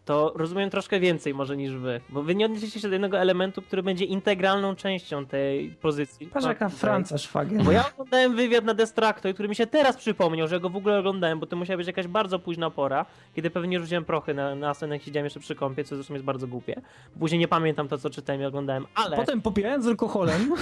[0.06, 3.62] to rozumiem troszkę więcej może niż wy, bo wy nie odnieśliście się do jednego elementu,
[3.62, 6.26] który będzie integralną częścią tej pozycji.
[6.26, 7.62] Patrz jaka Franca szwagier.
[7.62, 10.98] Bo ja oglądałem wywiad na Destructo, który mi się teraz przypomniał, że go w ogóle
[10.98, 14.74] oglądałem, bo to musiała być jakaś bardzo późna pora, kiedy pewnie rzuciłem prochy na, na
[14.74, 16.80] scenę, siedziałem jeszcze przy kąpie, co zresztą jest bardzo głupie.
[17.18, 19.16] Później nie pamiętam to, co czytałem i oglądałem, ale...
[19.16, 20.52] Potem popijając alkoholem...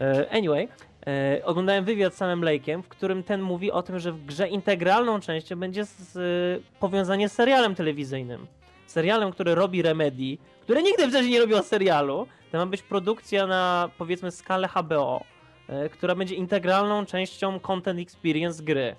[0.00, 0.68] E, anyway,
[1.06, 4.48] e, oglądałem wywiad z samym Lake'em, w którym ten mówi o tym, że w grze
[4.48, 8.46] integralną częścią będzie z, e, powiązanie z serialem telewizyjnym.
[8.86, 12.26] Serialem, który robi Remedy, które nigdy wcześniej nie robiło serialu.
[12.52, 15.24] To ma być produkcja na powiedzmy skalę HBO,
[15.68, 18.96] e, która będzie integralną częścią content experience gry.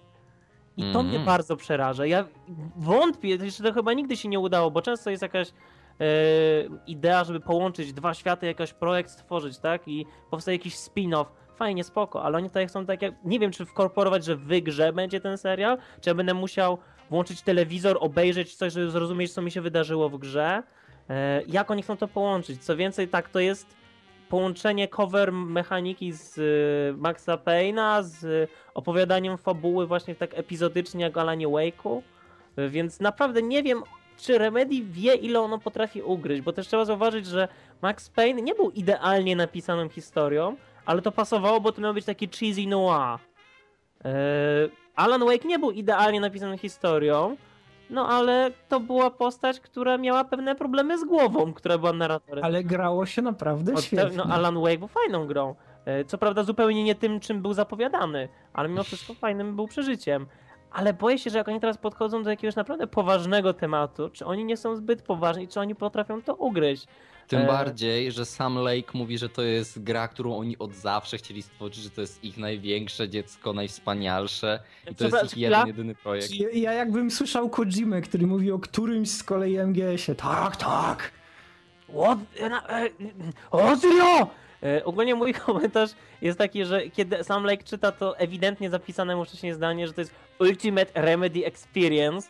[0.78, 1.08] I to mm.
[1.08, 2.06] mnie bardzo przeraża.
[2.06, 2.26] Ja
[2.76, 5.52] wątpię, jeszcze to chyba nigdy się nie udało, bo często jest jakaś
[6.02, 6.06] E,
[6.88, 9.88] idea, żeby połączyć dwa światy, jakiś projekt stworzyć, tak?
[9.88, 11.26] I powstaje jakiś spin-off.
[11.58, 14.94] Fajnie, spoko, ale oni tutaj chcą tak jak, nie wiem, czy wkorporować, że w grze
[14.94, 16.78] będzie ten serial, czy ja będę musiał
[17.10, 20.64] włączyć telewizor, obejrzeć coś, żeby zrozumieć, co mi się wydarzyło w grze.
[21.10, 22.64] E, jak oni chcą to połączyć?
[22.64, 23.76] Co więcej, tak, to jest
[24.30, 31.48] połączenie cover mechaniki z e, Maxa Payne'a z opowiadaniem fabuły właśnie tak epizodycznie jak Alanie
[31.48, 32.02] Wake'u.
[32.70, 33.84] Więc naprawdę nie wiem,
[34.18, 37.48] czy Remedy wie, ile ono potrafi ugryźć, bo też trzeba zauważyć, że
[37.82, 40.56] Max Payne nie był idealnie napisaną historią,
[40.88, 43.20] ale to pasowało, bo to miał być taki cheesy noir.
[44.04, 44.12] Yy,
[44.96, 47.38] Alan Wake nie był idealnie napisaną historią,
[47.90, 52.44] no ale to była postać, która miała pewne problemy z głową, która była narratorem.
[52.44, 54.18] Ale grało się naprawdę Od świetnie.
[54.18, 55.56] No Alan Wake był fajną grą.
[55.86, 60.26] Yy, co prawda zupełnie nie tym, czym był zapowiadany, ale mimo wszystko fajnym był przeżyciem
[60.72, 64.46] ale boję się, że jak oni teraz podchodzą do jakiegoś naprawdę poważnego tematu, czy oni
[64.46, 66.88] nie są zbyt poważni, czy oni potrafią to ugryźć.
[67.28, 67.48] Tym e...
[67.48, 71.76] bardziej, że sam Lake mówi, że to jest gra, którą oni od zawsze chcieli stworzyć,
[71.76, 74.60] że to jest ich największe dziecko, najwspanialsze
[74.92, 76.32] i to jest ich jeden, jedyny projekt.
[76.32, 80.16] Ja, ja jakbym słyszał Kojimę, który mówi o którymś z kolei MGS-ie.
[80.16, 81.12] Tak, tak,
[81.90, 82.20] What?
[82.40, 82.90] E,
[83.52, 84.22] o, serio?
[84.22, 84.47] E,
[84.86, 85.90] ogólnie mój komentarz
[86.22, 90.02] jest taki, że kiedy sam Lake czyta to ewidentnie zapisane mu wcześniej zdanie, że to
[90.02, 92.30] jest Ultimate Remedy Experience,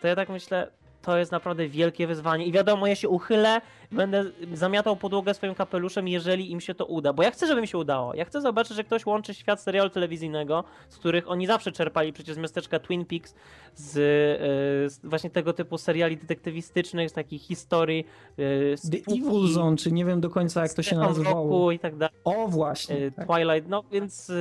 [0.00, 0.70] to ja tak myślę,
[1.08, 2.46] to jest naprawdę wielkie wyzwanie.
[2.46, 3.60] I wiadomo, ja się uchylę,
[3.92, 7.12] będę zamiatał podłogę swoim kapeluszem, jeżeli im się to uda.
[7.12, 8.14] Bo ja chcę, żeby mi się udało.
[8.14, 12.34] Ja chcę zobaczyć, że ktoś łączy świat serialu telewizyjnego, z których oni zawsze czerpali przecież
[12.34, 13.34] z miasteczka Twin Peaks,
[13.74, 18.06] z, yy, z właśnie tego typu seriali detektywistycznych, z takich historii.
[18.36, 21.72] Yy, The Evil Zone, czy nie wiem do końca jak to się nazywało.
[21.72, 22.14] i tak dalej.
[22.24, 22.96] O, właśnie.
[22.96, 23.26] Yy, tak.
[23.26, 24.32] Twilight, no więc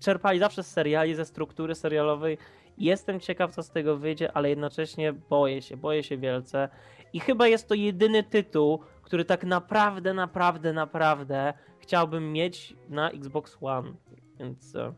[0.00, 2.38] czerpali zawsze z seriali, ze struktury serialowej
[2.78, 6.68] Jestem ciekaw, co z tego wyjdzie, ale jednocześnie boję się, boję się wielce.
[7.12, 13.58] I chyba jest to jedyny tytuł, który tak naprawdę, naprawdę, naprawdę chciałbym mieć na Xbox
[13.60, 13.92] One.
[14.40, 14.94] Więc e,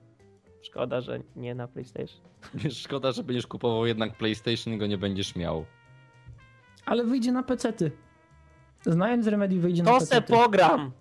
[0.62, 2.20] szkoda, że nie na PlayStation.
[2.84, 5.64] Szkoda, że będziesz kupował jednak PlayStation i go nie będziesz miał.
[6.86, 7.90] Ale wyjdzie na PC-ty.
[8.86, 10.06] Znając Remedy wyjdzie to na PC.
[10.06, 10.92] To se pogram!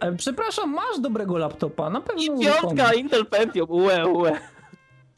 [0.00, 4.32] E, przepraszam, masz dobrego laptopa, na pewno I piątka Intel Pentium, ue, ue.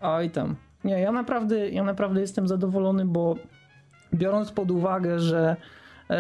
[0.04, 0.56] Oj tam.
[0.84, 3.36] Nie, ja naprawdę, ja naprawdę jestem zadowolony, bo
[4.14, 5.56] biorąc pod uwagę, że,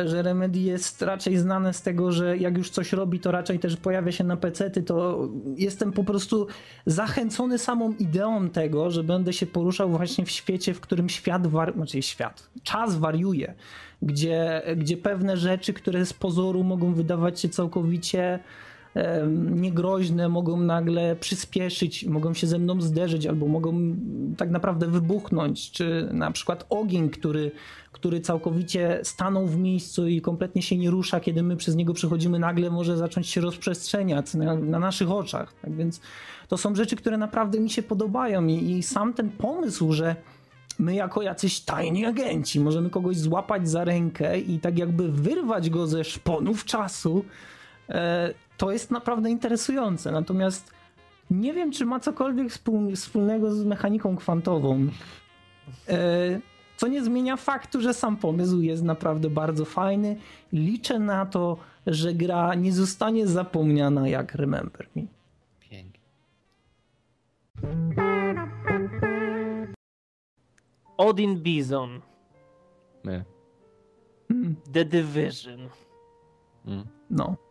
[0.04, 3.76] że Remedy jest raczej znane z tego, że jak już coś robi, to raczej też
[3.76, 6.46] pojawia się na PC-ty, to jestem po prostu
[6.86, 11.74] zachęcony samą ideą tego, że będę się poruszał właśnie w świecie, w którym świat, war...
[11.74, 13.54] znaczy świat, czas wariuje,
[14.02, 18.38] gdzie, gdzie pewne rzeczy, które z pozoru mogą wydawać się całkowicie
[19.50, 23.96] niegroźne, mogą nagle przyspieszyć, mogą się ze mną zderzyć albo mogą
[24.36, 27.50] tak naprawdę wybuchnąć, czy na przykład ogień, który,
[27.92, 32.38] który całkowicie stanął w miejscu i kompletnie się nie rusza, kiedy my przez niego przechodzimy,
[32.38, 35.54] nagle może zacząć się rozprzestrzeniać na, na naszych oczach.
[35.62, 36.00] Tak więc
[36.48, 40.16] to są rzeczy, które naprawdę mi się podobają i, i sam ten pomysł, że
[40.78, 45.86] my jako jacyś tajni agenci możemy kogoś złapać za rękę i tak jakby wyrwać go
[45.86, 47.24] ze szponów czasu,
[48.56, 50.12] to jest naprawdę interesujące.
[50.12, 50.72] Natomiast
[51.30, 52.48] nie wiem, czy ma cokolwiek
[52.94, 54.88] wspólnego z mechaniką kwantową.
[55.88, 56.40] E,
[56.76, 60.16] co nie zmienia faktu, że sam pomysł jest naprawdę bardzo fajny.
[60.52, 61.56] Liczę na to,
[61.86, 65.02] że gra nie zostanie zapomniana jak Remember Me.
[65.60, 66.00] Pięknie.
[70.96, 72.00] Odin Bison.
[73.04, 73.24] My.
[74.28, 74.56] Hmm.
[74.72, 75.68] The Division.
[76.66, 76.86] Mm.
[77.10, 77.43] No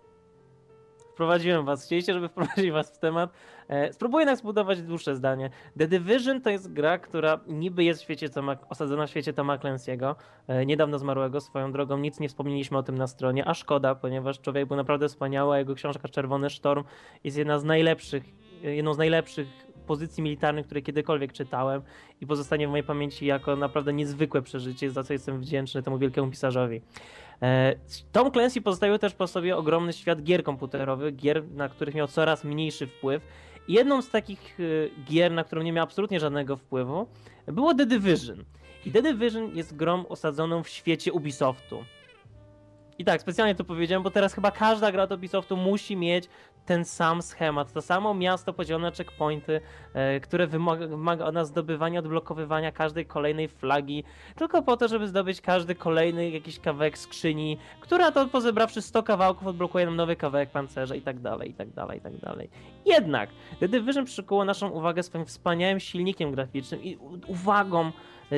[1.14, 1.86] wprowadziłem was.
[1.86, 3.34] Chcieliście, żeby wprowadzić was w temat.
[3.68, 5.49] E, spróbuję jednak zbudować dłuższe zdanie.
[5.80, 9.57] The Division to jest gra, która niby jest w świecie Toma, osadzona w świecie Toma
[9.57, 10.16] Clancy'ego,
[10.47, 11.97] e, niedawno zmarłego swoją drogą.
[11.97, 15.59] Nic nie wspomnieliśmy o tym na stronie, a szkoda, ponieważ człowiek był naprawdę wspaniały, a
[15.59, 16.84] jego książka Czerwony Sztorm
[17.24, 18.24] jest jedna z najlepszych,
[18.61, 19.47] jedną z najlepszych
[19.84, 21.82] pozycji militarnych, które kiedykolwiek czytałem
[22.22, 26.32] i pozostanie w mojej pamięci jako naprawdę niezwykłe przeżycie, za co jestem wdzięczny temu wielkiemu
[26.32, 26.82] pisarzowi.
[27.42, 27.76] E,
[28.12, 32.44] Tom Clancy pozostawił też po sobie ogromny świat gier komputerowych, gier, na których miał coraz
[32.44, 33.24] mniejszy wpływ.
[33.68, 37.08] I jedną z takich e, gier, na którą nie miał absolutnie żadnego wpływu,
[37.48, 38.44] było The Division.
[38.86, 41.84] I The Division jest grą osadzoną w świecie Ubisoftu.
[43.00, 46.30] I tak, specjalnie to powiedziałem, bo teraz chyba każda gra od Ubisoftu musi mieć
[46.66, 49.62] ten sam schemat, to samo miasto podzielone checkpointy,
[49.94, 54.04] e, które wymaga, wymaga od nas zdobywania, odblokowywania każdej kolejnej flagi,
[54.36, 59.48] tylko po to, żeby zdobyć każdy kolejny jakiś kawałek skrzyni, która to pozebrawszy 100 kawałków
[59.48, 62.50] odblokuje nam nowy kawałek pancerza i tak dalej, i tak dalej, i tak dalej.
[62.86, 63.30] Jednak
[63.60, 67.91] The Division przykuło naszą uwagę swoim wspaniałym silnikiem graficznym i uwagą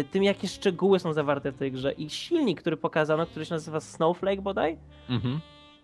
[0.03, 1.91] tym, jakie szczegóły są zawarte w tej grze.
[1.91, 4.77] I silnik, który pokazano, który się nazywa Snowflake bodaj,
[5.09, 5.39] mhm.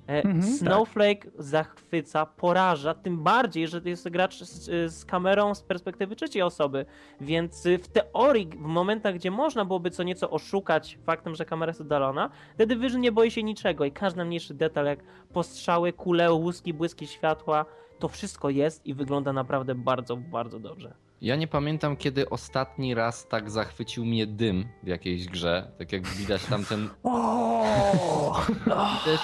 [0.08, 0.52] E, mhm, tak.
[0.52, 1.44] Snowflake tak.
[1.44, 6.86] zachwyca, poraża, tym bardziej, że to jest gracz z, z, kamerą z perspektywy trzeciej osoby,
[7.22, 11.82] więc w teorii, w momentach, gdzie można byłoby co nieco oszukać faktem, że kamera jest
[11.82, 15.00] oddalona, The Division nie boi się niczego i każdy mniejszy detal, jak
[15.34, 17.66] postrzały, kule, łuski, błyski światła,
[18.00, 20.94] to wszystko jest i wygląda naprawdę bardzo, bardzo dobrze.
[21.22, 25.72] Ja nie pamiętam, kiedy ostatni raz tak zachwycił mnie dym w jakiejś grze.
[25.78, 26.90] Tak jak widać tam ten.
[29.06, 29.22] Też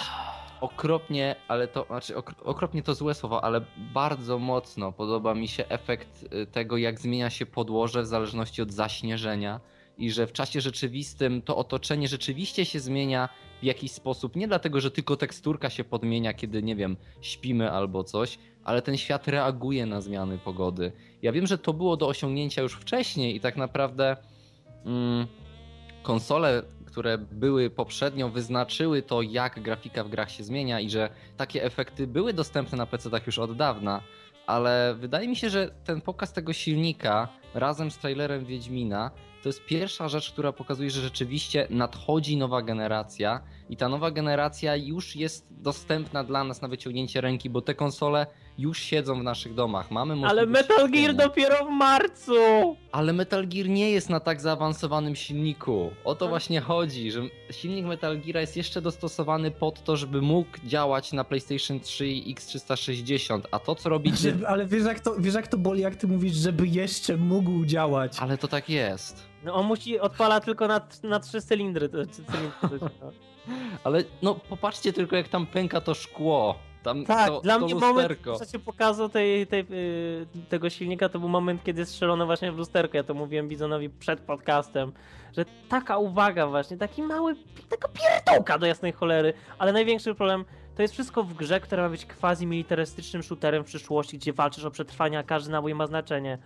[0.62, 3.62] okropnie, ale to znaczy okropnie to złe słowo, ale
[3.94, 8.72] bardzo mocno podoba mi się efekt y, tego, jak zmienia się podłoże w zależności od
[8.72, 9.60] zaśnieżenia
[9.98, 13.30] i że w czasie rzeczywistym to otoczenie rzeczywiście się zmienia
[13.62, 14.36] w jakiś sposób.
[14.36, 18.98] Nie dlatego, że tylko teksturka się podmienia, kiedy nie wiem, śpimy albo coś, ale ten
[18.98, 20.92] świat reaguje na zmiany pogody.
[21.22, 24.18] Ja wiem, że to było do osiągnięcia już wcześniej i tak naprawdę.
[24.86, 25.28] Mm,
[26.04, 26.64] konsole
[26.98, 32.08] które były poprzednio, wyznaczyły to, jak grafika w grach się zmienia i że takie efekty
[32.08, 34.02] były dostępne na PC-tach już od dawna,
[34.48, 39.12] ale wydaje mi się, że ten pokaz tego silnika razem z trailerem Wiedźmina
[39.48, 44.76] to jest pierwsza rzecz, która pokazuje, że rzeczywiście nadchodzi nowa generacja i ta nowa generacja
[44.76, 49.54] już jest dostępna dla nas na wyciągnięcie ręki, bo te konsole już siedzą w naszych
[49.54, 49.92] domach.
[49.92, 51.14] Mamy Ale Metal Gear kupienia.
[51.14, 52.34] dopiero w marcu!
[52.92, 55.92] Ale Metal Gear nie jest na tak zaawansowanym silniku.
[56.04, 60.50] O to właśnie chodzi, że silnik Metal Gear jest jeszcze dostosowany pod to, żeby mógł
[60.66, 64.12] działać na PlayStation 3 i X360, a to co robi...
[64.18, 67.66] Że, ale wiesz jak, to, wiesz jak to boli, jak ty mówisz, żeby jeszcze mógł
[67.66, 68.18] działać.
[68.20, 69.24] Ale to tak jest.
[69.44, 71.90] No on musi, odpala tylko na, na trzy cylindry.
[71.90, 73.12] to- cylindry no.
[73.84, 76.56] Ale no popatrzcie tylko jak tam pęka to szkło.
[76.84, 78.36] Tam Tak, to, dla to mnie moment, lusterko.
[78.36, 82.58] w czasie pokazu tej, tej, yy, tego silnika, to był moment, kiedy strzelono właśnie w
[82.58, 82.98] lusterko.
[82.98, 84.92] Ja to mówiłem Bizonowi przed podcastem,
[85.38, 87.36] że taka uwaga właśnie, taki mały,
[87.70, 90.46] taka pierdółka do jasnej cholery, ale największy problem
[90.76, 94.72] to jest wszystko w grze, która ma być quasi-militarystycznym shooterem w przyszłości, gdzie walczysz o
[94.72, 96.38] przetrwanie, a każdy nabój ma znaczenie.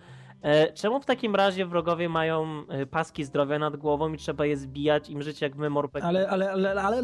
[0.42, 4.56] E, czemu w takim razie wrogowie mają e, paski zdrowia nad głową i trzeba je
[4.56, 6.04] zbijać, im żyć jak w MMORPG?
[6.04, 7.02] Ale, ale, ale, ale,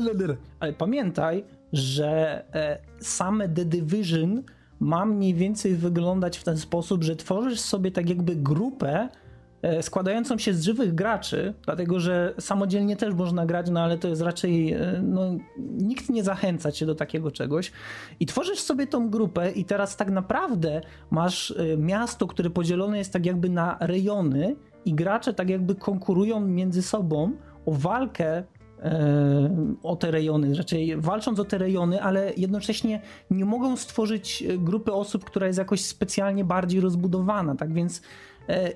[0.60, 4.42] ale, pamiętaj, że e, same The Division
[4.80, 9.08] ma mniej więcej wyglądać w ten sposób, że tworzysz sobie tak jakby grupę
[9.82, 14.22] składającą się z żywych graczy, dlatego że samodzielnie też można grać, no ale to jest
[14.22, 15.22] raczej, e, no,
[15.58, 17.72] nikt nie zachęca cię do takiego czegoś
[18.20, 23.12] i tworzysz sobie tą grupę i teraz tak naprawdę masz e, miasto, które podzielone jest
[23.12, 27.32] tak jakby na rejony i gracze tak jakby konkurują między sobą
[27.66, 28.42] o walkę
[28.82, 33.00] e, o te rejony, raczej walcząc o te rejony, ale jednocześnie
[33.30, 37.54] nie mogą stworzyć e, grupy osób, która jest jakoś specjalnie bardziej rozbudowana.
[37.54, 38.02] Tak więc e,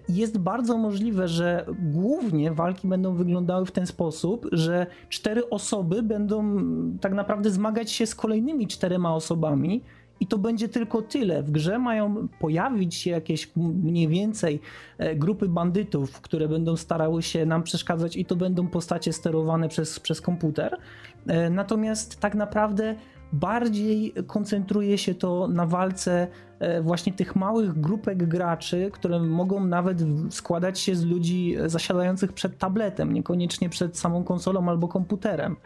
[0.09, 6.57] jest bardzo możliwe, że głównie walki będą wyglądały w ten sposób, że cztery osoby będą
[7.01, 9.83] tak naprawdę zmagać się z kolejnymi czterema osobami.
[10.21, 11.43] I to będzie tylko tyle.
[11.43, 14.61] W grze mają pojawić się jakieś mniej więcej
[14.99, 20.01] e, grupy bandytów, które będą starały się nam przeszkadzać, i to będą postacie sterowane przez,
[20.01, 20.79] przez komputer.
[21.27, 22.95] E, Natomiast tak naprawdę
[23.33, 26.29] bardziej koncentruje się to na walce
[26.59, 29.99] e, właśnie tych małych grupek graczy, które mogą nawet
[30.31, 35.57] składać się z ludzi zasiadających przed tabletem, niekoniecznie przed samą konsolą albo komputerem.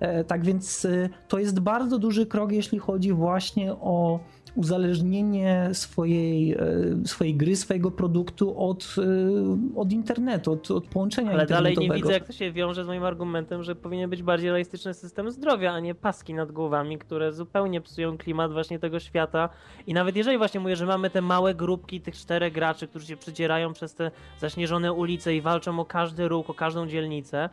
[0.00, 4.20] E, Tak więc e, to jest bardzo duży krok, jeśli chodzi właśnie o
[4.56, 6.58] uzależnienie swojej, e,
[7.04, 12.12] swojej gry, swojego produktu od, e, od internetu, od, od połączenia Ale dalej nie widzę,
[12.12, 15.80] jak to się wiąże z moim argumentem, że powinien być bardziej realistyczny system zdrowia, a
[15.80, 19.48] nie paski nad głowami, które zupełnie psują klimat właśnie tego świata.
[19.86, 23.16] I nawet jeżeli właśnie mówię, że mamy te małe grupki tych czterech graczy, którzy się
[23.16, 27.48] przedzierają przez te zaśnieżone ulice i walczą o każdy róg, o każdą dzielnicę,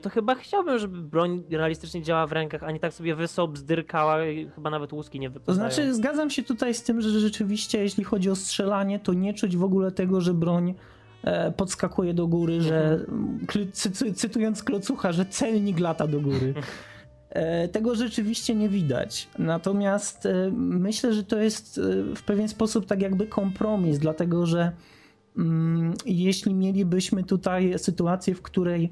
[0.00, 4.26] to chyba chciałbym, żeby broń realistycznie działała w rękach, a nie tak sobie wysoko bzdyrkała
[4.26, 5.56] i chyba nawet łuski nie To wypadają.
[5.58, 9.56] znaczy, zgadzam się tutaj z tym, że rzeczywiście, jeśli chodzi o strzelanie, to nie czuć
[9.56, 10.74] w ogóle tego, że broń
[11.24, 13.00] e, podskakuje do góry, że
[13.72, 16.54] cy, cy, cytując klocucha, że celnik lata do góry.
[17.30, 19.28] E, Tego rzeczywiście nie widać.
[19.38, 24.72] Natomiast e, myślę, że to jest e, w pewien sposób tak jakby kompromis, dlatego że
[25.38, 28.90] mm, jeśli mielibyśmy tutaj sytuację, w której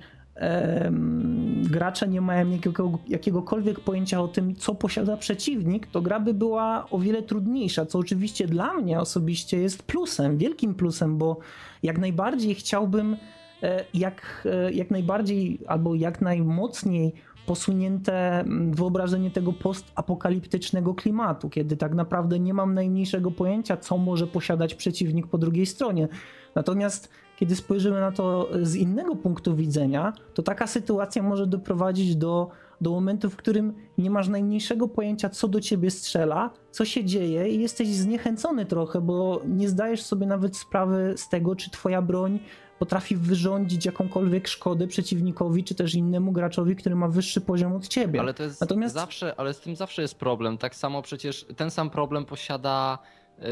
[1.62, 6.86] gracze nie mają jakiego, jakiegokolwiek pojęcia o tym, co posiada przeciwnik, to gra by była
[6.90, 11.38] o wiele trudniejsza, co oczywiście dla mnie osobiście jest plusem, wielkim plusem, bo
[11.82, 13.16] jak najbardziej chciałbym
[13.62, 17.14] e, jak, e, jak najbardziej albo jak najmocniej
[17.46, 24.26] posunięte mm, wyobrażenie tego postapokaliptycznego klimatu, kiedy tak naprawdę nie mam najmniejszego pojęcia, co może
[24.26, 26.08] posiadać przeciwnik po drugiej stronie.
[26.54, 32.48] Natomiast kiedy spojrzymy na to z innego punktu widzenia, to taka sytuacja może doprowadzić do,
[32.80, 37.48] do momentu, w którym nie masz najmniejszego pojęcia, co do ciebie strzela, co się dzieje
[37.48, 42.38] i jesteś zniechęcony trochę, bo nie zdajesz sobie nawet sprawy z tego, czy twoja broń
[42.78, 48.20] potrafi wyrządzić jakąkolwiek szkodę przeciwnikowi, czy też innemu graczowi, który ma wyższy poziom od ciebie.
[48.20, 50.58] Ale to jest Natomiast- zawsze, ale z tym zawsze jest problem.
[50.58, 52.98] Tak samo przecież ten sam problem posiada,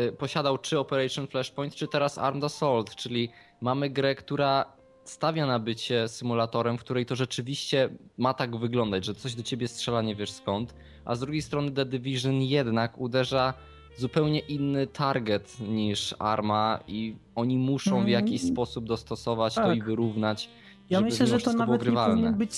[0.09, 3.29] y, posiadał czy Operation Flashpoint, czy teraz Armed Assault, czyli
[3.63, 4.65] mamy grę, która
[5.05, 7.89] stawia na bycie symulatorem, w której to rzeczywiście
[8.19, 11.71] ma tak wyglądać, że coś do ciebie strzela nie wiesz skąd, a z drugiej strony
[11.71, 13.55] The Division jednak uderza
[13.97, 19.77] zupełnie inny target niż Arma i oni muszą w Mm, jakiś sposób dostosować to tak.
[19.77, 20.51] i wyrównać.
[20.91, 22.53] Ja myślę, że to nawet nie powinien być,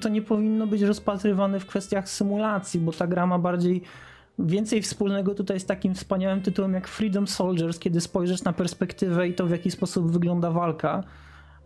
[0.00, 3.82] to nie powinno być rozpatrywane w kwestiach symulacji, bo ta gra ma bardziej
[4.38, 9.34] więcej wspólnego tutaj z takim wspaniałym tytułem jak Freedom Soldiers, kiedy spojrzysz na perspektywę i
[9.34, 11.04] to w jaki sposób wygląda walka.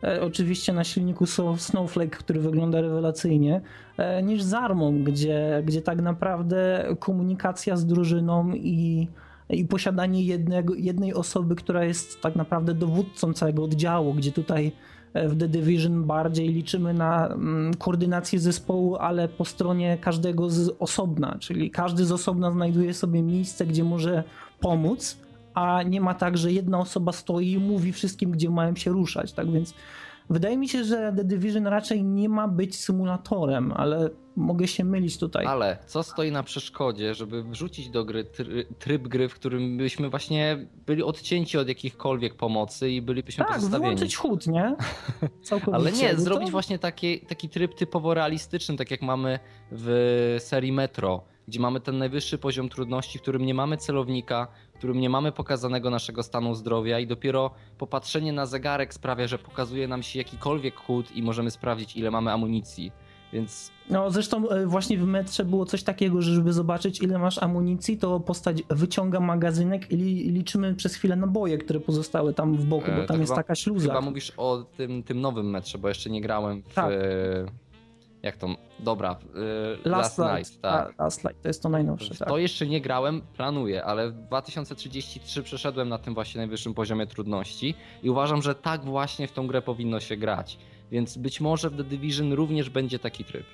[0.05, 1.25] E, oczywiście na silniku
[1.57, 3.61] Snowflake, który wygląda rewelacyjnie,
[3.97, 9.09] e, niż z Armą, gdzie, gdzie tak naprawdę komunikacja z drużyną i,
[9.51, 14.73] i posiadanie jednego, jednej osoby, która jest tak naprawdę dowódcą całego oddziału, gdzie tutaj
[15.15, 21.37] w The Division bardziej liczymy na mm, koordynację zespołu, ale po stronie każdego z osobna,
[21.41, 24.25] czyli każdy z osobna znajduje sobie miejsce, gdzie może
[24.61, 25.19] pomóc,
[25.55, 29.33] a nie ma tak, że jedna osoba stoi i mówi wszystkim, gdzie mają się ruszać.
[29.33, 29.75] Tak więc
[30.31, 35.19] wydaje mi się, że The Division raczej nie ma być symulatorem, ale mogę się mylić
[35.19, 35.47] tutaj.
[35.47, 40.11] Ale co stoi na przeszkodzie, żeby wrzucić do gry try, tryb gry, w którym byśmy
[40.11, 43.85] właśnie byli odcięci od jakichkolwiek pomocy i bylibyśmy tak, pozostawieni.
[43.85, 44.77] wyłączyć chód, nie?
[45.43, 45.75] Całkowicie.
[45.77, 49.39] Ale nie, No to- zrobić właśnie taki, taki tryb typowo realistyczny, tak jak mamy
[49.73, 54.79] w serii Metro, gdzie mamy ten najwyższy poziom trudności, w którym nie mamy celownika, w
[54.79, 59.89] którym nie mamy pokazanego naszego stanu zdrowia i dopiero popatrzenie na zegarek sprawia, że pokazuje
[59.89, 62.93] nam się jakikolwiek chód i możemy sprawdzić ile mamy amunicji.
[63.35, 67.39] Więc No zresztą e, właśnie w metrze było coś takiego, że żeby zobaczyć ile masz
[67.43, 72.65] amunicji, to postać wyciąga magazynek i li- liczymy przez chwilę naboje, które pozostały tam w
[72.65, 73.87] boku, E, bo to tam jest chyba- taka śluza.
[73.89, 76.75] chyba mówisz o tym, tym nowym metrze, bo jeszcze nie grałem w...
[76.75, 76.91] Tak.
[76.93, 77.47] e,
[78.23, 78.49] Jak to?
[78.81, 79.17] Dobra,
[79.85, 80.99] e, Last, Light, tak.
[80.99, 82.29] Last Light, to jest to najnowsze, tak.
[82.29, 87.75] To jeszcze nie grałem, planuję, ale w 2033 przeszedłem na tym właśnie najwyższym poziomie trudności
[88.03, 90.59] i uważam, że tak właśnie w tą grę powinno się grać.
[90.95, 93.47] Więc być może w The Division również będzie taki tryb.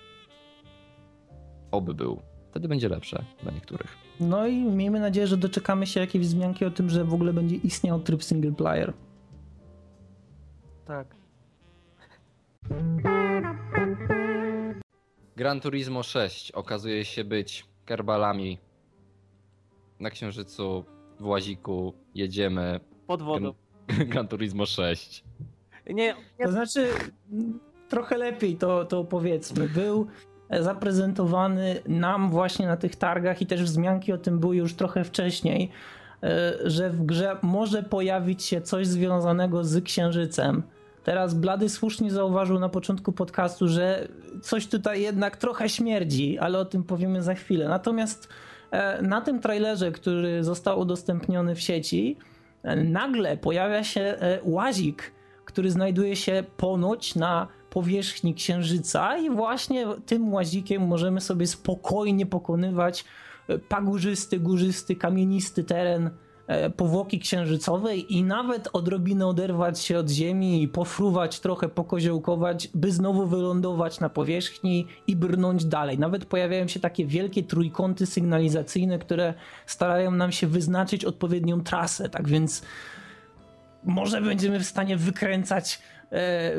[1.71, 2.23] Oby był.
[2.51, 3.97] Wtedy będzie lepsze dla niektórych.
[4.21, 7.57] No i miejmy nadzieję, że doczekamy się jakiejś wzmianki o tym, że w ogóle będzie
[7.57, 8.93] istniał tryb single player.
[10.85, 11.15] Tak.
[15.37, 18.59] Gran Turismo 6 okazuje się być kerbalami
[20.01, 20.85] na Księżycu,
[21.21, 22.81] w Łaziku, jedziemy.
[23.07, 23.55] Pod wodą.
[23.89, 25.25] Gran Turismo 6.
[25.95, 26.87] Nie, To znaczy,
[27.89, 29.69] trochę lepiej to, to powiedzmy.
[29.69, 30.07] Był
[30.61, 35.71] zaprezentowany nam właśnie na tych targach i też wzmianki o tym były już trochę wcześniej,
[36.23, 40.63] e, że w grze może pojawić się coś związanego z Księżycem.
[41.05, 44.09] Teraz Blady słusznie zauważył na początku podcastu, że
[44.43, 47.69] coś tutaj jednak trochę śmierdzi, ale o tym powiemy za chwilę.
[47.69, 48.29] Natomiast
[48.71, 52.17] e, na tym trailerze, który został udostępniony w sieci,
[52.63, 55.13] e, nagle pojawia się łazik,
[55.51, 63.05] który znajduje się ponoć na powierzchni Księżyca i właśnie tym łazikiem możemy sobie spokojnie pokonywać
[63.49, 66.11] e, pagórzysty, górzysty, kamienisty teren
[66.47, 72.93] e, powłoki księżycowej i nawet odrobinę oderwać się od ziemi i pofruwać, trochę pokoziołkować, by
[72.93, 75.99] znowu wylądować na powierzchni i brnąć dalej.
[75.99, 79.35] Nawet pojawiają się takie wielkie trójkąty sygnalizacyjne, które
[79.67, 82.63] starają nam się wyznaczyć odpowiednią trasę, tak więc
[83.85, 85.81] może będziemy w stanie wykręcać
[86.13, 86.53] e,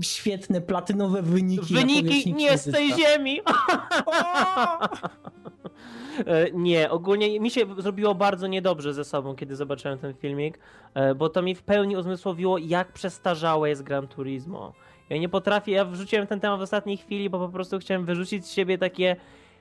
[0.00, 1.74] świetne platynowe wyniki.
[1.74, 3.40] Wyniki nie z tej ziemi!
[6.26, 10.58] E, Nie, ogólnie mi się zrobiło bardzo niedobrze ze sobą, kiedy zobaczyłem ten filmik,
[10.94, 14.72] e, bo to mi w pełni uzmysłowiło, jak przestarzałe jest Gran Turismo.
[15.10, 18.46] Ja nie potrafię, ja wrzuciłem ten temat w ostatniej chwili, bo po prostu chciałem wyrzucić
[18.46, 19.16] z siebie takie.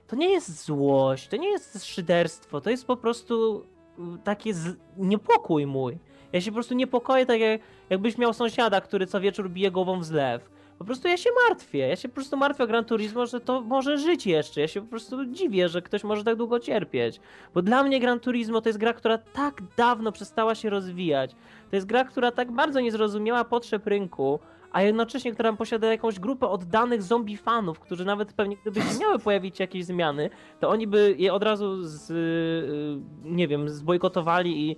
[0.07, 3.65] To nie jest złość, to nie jest szyderstwo, to jest po prostu
[3.99, 4.77] mm, takie z...
[4.97, 5.97] niepokój mój.
[6.35, 9.99] Ja się po prostu niepokoję, tak jak, jakbyś miał sąsiada, który co wieczór bije głową
[9.99, 10.49] w zlew.
[10.77, 11.87] Po prostu ja się martwię.
[11.87, 14.61] Ja się po prostu martwię Gran Turismo, że to może żyć jeszcze.
[14.61, 17.19] Ja się po prostu dziwię, że ktoś może tak długo cierpieć.
[17.53, 21.31] Bo dla mnie Gran Turismo to jest gra, która tak dawno przestała się rozwijać.
[21.69, 24.39] To jest gra, która tak bardzo nie zrozumiała potrzeb rynku,
[24.71, 29.19] a jednocześnie, która posiada jakąś grupę oddanych zombie fanów, którzy nawet pewnie gdyby się miały
[29.19, 30.29] pojawić jakieś zmiany,
[30.59, 34.75] to oni by je od razu z, y, nie wiem, zbojkotowali i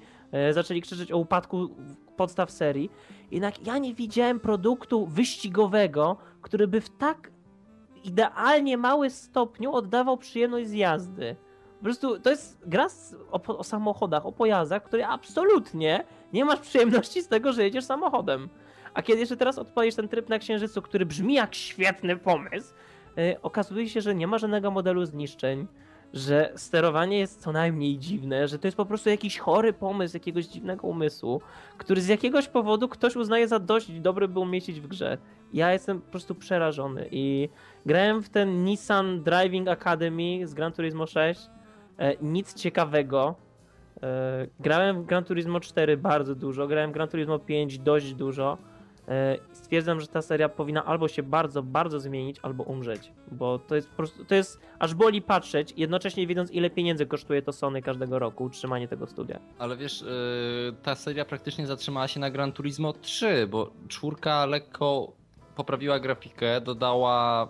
[0.51, 1.69] zaczęli krzyczeć o upadku
[2.17, 2.91] podstaw serii.
[3.32, 7.32] Jednak ja nie widziałem produktu wyścigowego, który by w tak
[8.03, 11.36] idealnie mały stopniu oddawał przyjemność z jazdy.
[11.78, 12.88] Po prostu to jest gra
[13.32, 16.03] o, o samochodach, o pojazdach, której absolutnie
[16.34, 18.49] nie masz przyjemności z tego, że jedziesz samochodem.
[18.93, 22.73] A kiedy jeszcze teraz odpalisz ten tryb na Księżycu, który brzmi jak świetny pomysł,
[23.15, 25.67] yy, okazuje się, że nie ma żadnego modelu zniszczeń,
[26.13, 30.45] że sterowanie jest co najmniej dziwne, że to jest po prostu jakiś chory pomysł jakiegoś
[30.45, 31.41] dziwnego umysłu,
[31.77, 35.17] który z jakiegoś powodu ktoś uznaje za dość dobry, by umieścić w grze.
[35.53, 37.49] Ja jestem po prostu przerażony i
[37.85, 41.49] grałem w ten Nissan Driving Academy z Gran Turismo 6.
[41.97, 43.35] E, nic ciekawego.
[44.03, 48.57] E, grałem w Gran Turismo 4 bardzo dużo, grałem w Gran Turismo 5 dość dużo.
[49.07, 53.11] E, stwierdzam, że ta seria powinna albo się bardzo, bardzo zmienić, albo umrzeć.
[53.31, 57.41] Bo to jest po prostu, to jest aż boli patrzeć, jednocześnie wiedząc ile pieniędzy kosztuje
[57.41, 59.39] to Sony każdego roku, utrzymanie tego studia.
[59.59, 60.07] Ale wiesz, yy,
[60.83, 65.11] ta seria praktycznie zatrzymała się na Gran Turismo 3, bo czwórka lekko
[65.55, 67.49] poprawiła grafikę, dodała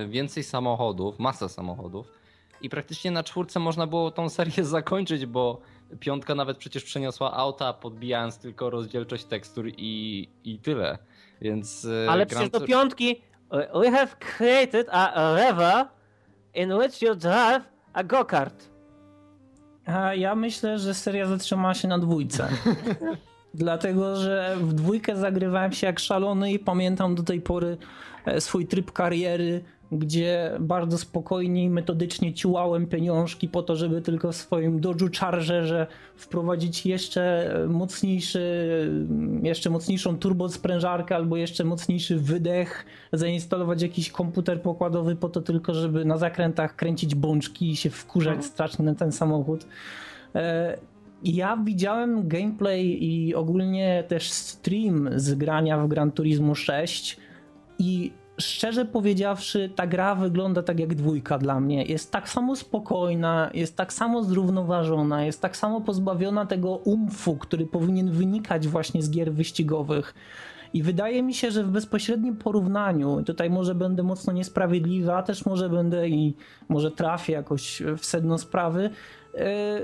[0.00, 2.18] yy, więcej samochodów, masę samochodów
[2.60, 5.60] i praktycznie na czwórce można było tą serię zakończyć, bo
[6.00, 10.98] piątka nawet przecież przeniosła auta, podbijając tylko rozdzielczość tekstur i, i tyle.
[11.40, 11.84] Więc.
[11.84, 15.84] e, Ale Gran przecież do piątki uh, we have created a, level
[16.54, 18.68] in which you drive a go-kart.
[19.86, 22.48] A ja myślę, że seria zatrzymała się na dwójce.
[23.54, 27.76] Dlatego, że w dwójkę zagrywałem się jak szalony i pamiętam do tej pory
[28.24, 34.32] e, swój tryb kariery, gdzie bardzo spokojnie i metodycznie ciułałem pieniążki po to, żeby tylko
[34.32, 35.86] w swoim Dodge'u Chargerze
[36.16, 38.42] wprowadzić jeszcze mocniejszy,
[39.42, 46.04] jeszcze mocniejszą turbosprężarkę albo jeszcze mocniejszy wydech, zainstalować jakiś komputer pokładowy po to tylko, żeby
[46.04, 49.66] na zakrętach kręcić bączki i się wkurzać strasznie na ten samochód.
[50.34, 50.78] E,
[51.24, 57.16] Ja widziałem gameplay i ogólnie też stream z grania w Gran Turismo 6
[57.78, 61.84] i szczerze powiedziawszy, ta gra wygląda tak jak dwójka dla mnie.
[61.84, 67.66] Jest tak samo spokojna, jest tak samo zrównoważona, jest tak samo pozbawiona tego umfu, który
[67.66, 70.14] powinien wynikać właśnie z gier wyścigowych.
[70.74, 75.46] I wydaje mi się, że w bezpośrednim porównaniu, tutaj może będę mocno niesprawiedliwy, a też
[75.46, 76.34] może będę i
[76.68, 78.90] może trafię jakoś w sedno sprawy,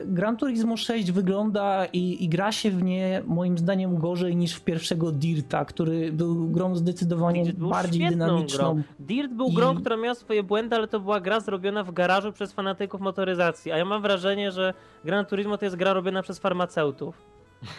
[0.07, 4.61] Gran Turismo 6 wygląda i, i gra się w nie moim zdaniem gorzej niż w
[4.61, 8.75] pierwszego Dirta, który był grą zdecydowanie Dirt był bardziej dynamiczną.
[8.75, 8.83] Grą.
[8.99, 12.33] Dirt był I- grą, która miała swoje błędy, ale to była gra zrobiona w garażu
[12.33, 13.73] przez fanatyków motoryzacji.
[13.73, 14.75] A ja mam wrażenie, że
[15.05, 17.23] Gran Turismo to jest gra robiona przez farmaceutów.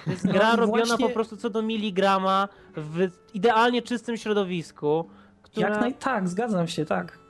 [0.05, 2.47] To jest No gra i robiona właśnie- po prostu co do miligrama
[2.77, 5.05] w idealnie czystym środowisku.
[5.41, 5.69] Która...
[5.69, 5.93] Jak naj...
[5.93, 7.24] Tak, zgadzam się, tak.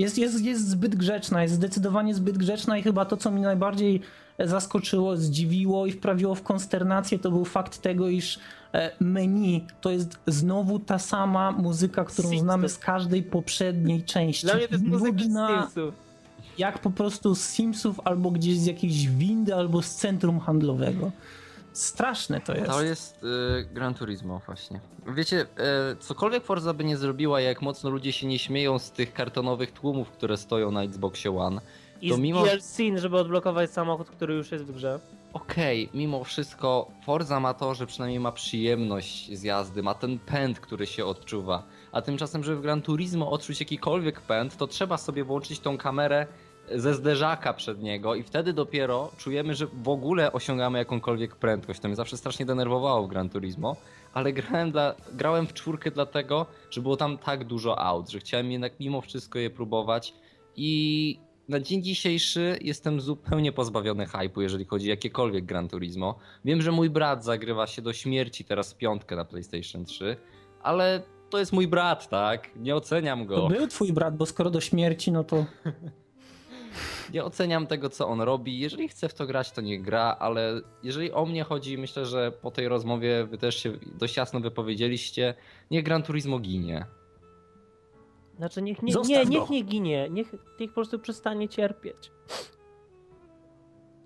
[0.00, 4.00] Jest, jest, jest zbyt grzeczna, jest zdecydowanie zbyt grzeczna i chyba to, co mi najbardziej
[4.38, 8.38] zaskoczyło, zdziwiło i wprawiło w konsternację, to był fakt tego, iż
[8.74, 14.46] e, menu to jest znowu ta sama muzyka, którą znamy z każdej poprzedniej części.
[14.46, 15.94] Dla mnie to jest muzyka z
[16.58, 21.10] jak po prostu z Simsów albo gdzieś z jakiejś windy albo z centrum handlowego.
[21.72, 22.70] Straszne to jest.
[22.70, 24.80] To jest y, Gran Turismo właśnie.
[25.14, 25.46] Wiecie,
[25.92, 29.72] y, cokolwiek Forza by nie zrobiła, jak mocno ludzie się nie śmieją z tych kartonowych
[29.72, 31.60] tłumów, które stoją na Xboxie One.
[32.02, 35.00] I To z mimo- DLC, żeby odblokować samochód, który już jest w grze.
[35.32, 40.60] Okej, mimo wszystko Forza ma to, że przynajmniej ma przyjemność z jazdy, ma ten pęd,
[40.60, 41.62] który się odczuwa.
[41.92, 46.26] A tymczasem, żeby w Gran Turismo odczuć jakikolwiek pęd, to trzeba sobie włączyć tą kamerę
[46.74, 51.80] ze zderzaka przed niego i wtedy dopiero czujemy, że w ogóle osiągamy jakąkolwiek prędkość.
[51.80, 53.76] To mnie zawsze strasznie denerwowało w Gran Turismo,
[54.14, 58.52] ale grałem, dla, grałem w czwórkę dlatego, że było tam tak dużo aut, że chciałem
[58.52, 60.14] jednak mimo wszystko je próbować
[60.56, 66.18] i na dzień dzisiejszy jestem zupełnie pozbawiony hypu, jeżeli chodzi o jakiekolwiek Gran Turismo.
[66.44, 70.16] Wiem, że mój brat zagrywa się do śmierci teraz w piątkę na PlayStation 3,
[70.62, 72.50] ale to jest mój brat, tak?
[72.56, 73.48] Nie oceniam To go.
[73.48, 75.44] był twój brat, bo skoro do śmierci, no to
[77.12, 78.58] Nie oceniam tego, co on robi.
[78.58, 82.32] Jeżeli chce w to grać, to nie gra, ale jeżeli o mnie chodzi, myślę, że
[82.32, 85.34] po tej rozmowie wy też się dość jasno wypowiedzieliście,
[85.70, 86.86] niech Gran Turismo ginie.
[88.36, 89.30] Znaczy niech nie, Zostaw nie, go.
[89.30, 92.12] niech nie ginie, niech, niech po prostu przestanie cierpieć.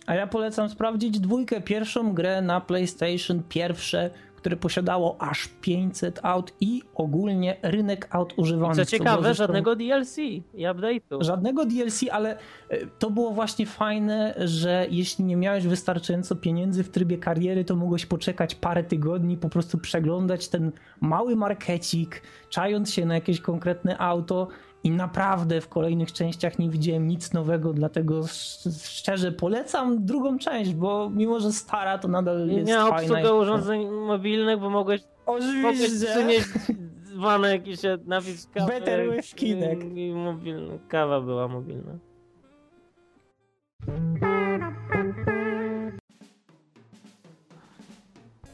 [0.06, 4.10] A ja polecam sprawdzić dwójkę, pierwszą grę na PlayStation, pierwsze,
[4.44, 8.76] które posiadało aż 500 aut i ogólnie rynek aut używanych.
[8.76, 11.24] co ciekawe, żadnego DLC i update'u.
[11.24, 12.38] Żadnego DLC, ale
[12.68, 17.76] e, to było właśnie fajne, że jeśli nie miałeś wystarczająco pieniędzy w trybie kariery, to
[17.76, 23.98] mogłeś poczekać parę tygodni, po prostu przeglądać ten mały markecik, czając się na jakieś konkretne
[23.98, 24.48] auto
[24.84, 30.74] i naprawdę w kolejnych częściach nie widziałem nic nowego, dlatego sz- szczerze polecam drugą część,
[30.74, 32.88] bo mimo, że stara, to nadal Nie jest fajna.
[32.96, 36.06] obsługę i- urządzeń mobilnych, bo mogłeś, mogłeś Oczywiście.
[36.06, 36.48] przynieść
[37.04, 38.72] dzwonek i się napić kawy.
[38.72, 39.84] Better with Kinect.
[39.84, 40.78] I, i mobilny.
[40.88, 41.98] Kawa była mobilna.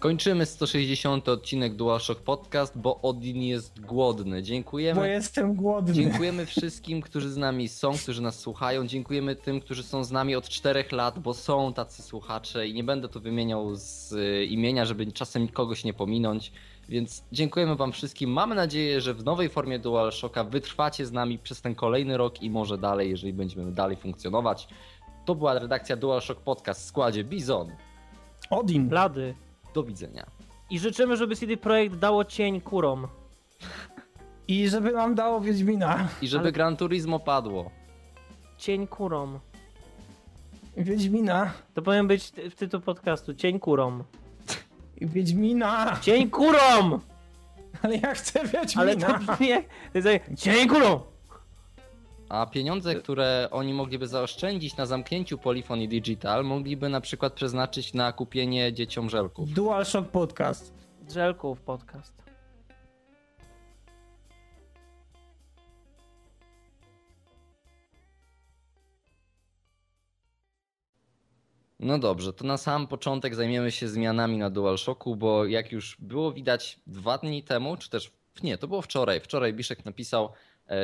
[0.01, 4.43] Kończymy 160 odcinek DualShock Podcast, bo Odin jest głodny.
[4.43, 5.01] Dziękujemy.
[5.01, 5.95] Bo jestem głodny.
[5.95, 8.87] Dziękujemy wszystkim, którzy z nami są, którzy nas słuchają.
[8.87, 12.85] Dziękujemy tym, którzy są z nami od 4 lat, bo są tacy słuchacze i nie
[12.85, 16.53] będę tu wymieniał z y, imienia, żeby czasem kogoś nie pominąć.
[16.89, 18.31] Więc dziękujemy Wam wszystkim.
[18.31, 22.51] Mamy nadzieję, że w nowej formie DualShocka wytrwacie z nami przez ten kolejny rok i
[22.51, 24.69] może dalej, jeżeli będziemy dalej funkcjonować.
[25.25, 27.73] To była redakcja DualShock Podcast w składzie Bizon.
[28.51, 28.89] Odin.
[28.89, 29.35] Blady.
[29.75, 30.27] Do widzenia.
[30.71, 33.09] I życzymy, żeby CD Projekt dało cień kurom.
[34.49, 36.09] I żeby nam dało Wiedźmina.
[36.23, 37.71] I żeby Ale- Gran Turismo padło.
[38.59, 39.41] Cień kurom.
[40.77, 41.53] Wiedźmina.
[41.75, 43.35] To powinien być w tytuł podcastu.
[43.35, 44.05] Cień kurom.
[45.01, 45.99] Wiedźmina.
[46.01, 47.01] Cień kurom!
[47.83, 48.81] Ale ja chcę Wiedźmina.
[48.83, 49.65] Ale to brzmi jak,
[50.37, 51.01] Cień kurom!
[52.31, 58.13] A pieniądze, które oni mogliby zaoszczędzić na zamknięciu Polyphony Digital, mogliby na przykład przeznaczyć na
[58.13, 59.53] kupienie dzieciom żelków.
[59.53, 60.75] DualShock Podcast.
[61.03, 62.23] Drzelków podcast.
[71.81, 76.33] No dobrze, to na sam początek zajmiemy się zmianami na DualShocku, bo jak już było
[76.33, 78.13] widać dwa dni temu, czy też
[78.43, 79.21] nie, to było wczoraj.
[79.21, 80.33] Wczoraj Biszek napisał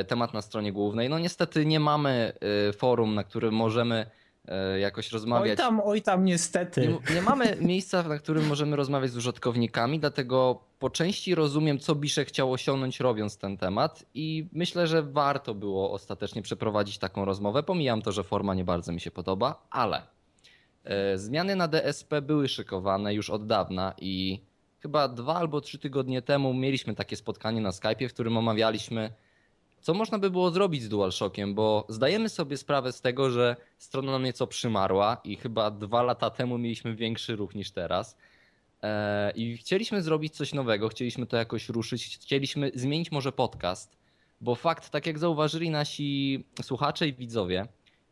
[0.07, 1.09] temat na stronie głównej.
[1.09, 2.33] No niestety nie mamy
[2.69, 4.05] e, forum, na którym możemy
[4.47, 5.59] e, jakoś rozmawiać.
[5.59, 6.81] Oj tam, oj tam niestety.
[7.09, 11.95] Nie, nie mamy miejsca, na którym możemy rozmawiać z użytkownikami, dlatego po części rozumiem, co
[11.95, 17.63] Biszek chciał osiągnąć robiąc ten temat i myślę, że warto było ostatecznie przeprowadzić taką rozmowę.
[17.63, 20.01] Pomijam to, że forma nie bardzo mi się podoba, ale
[20.83, 24.41] e, zmiany na DSP były szykowane już od dawna i
[24.79, 29.11] chyba dwa albo trzy tygodnie temu mieliśmy takie spotkanie na Skype'ie, w którym omawialiśmy
[29.87, 34.11] co można by było zrobić z DualShockiem, bo zdajemy sobie sprawę z tego, że strona
[34.11, 38.17] nam nieco przymarła i chyba dwa lata temu mieliśmy większy ruch niż teraz.
[38.83, 43.97] E, I chcieliśmy zrobić coś nowego, chcieliśmy to jakoś ruszyć, chcieliśmy zmienić może podcast,
[44.41, 47.67] bo fakt, tak jak zauważyli nasi słuchacze i widzowie,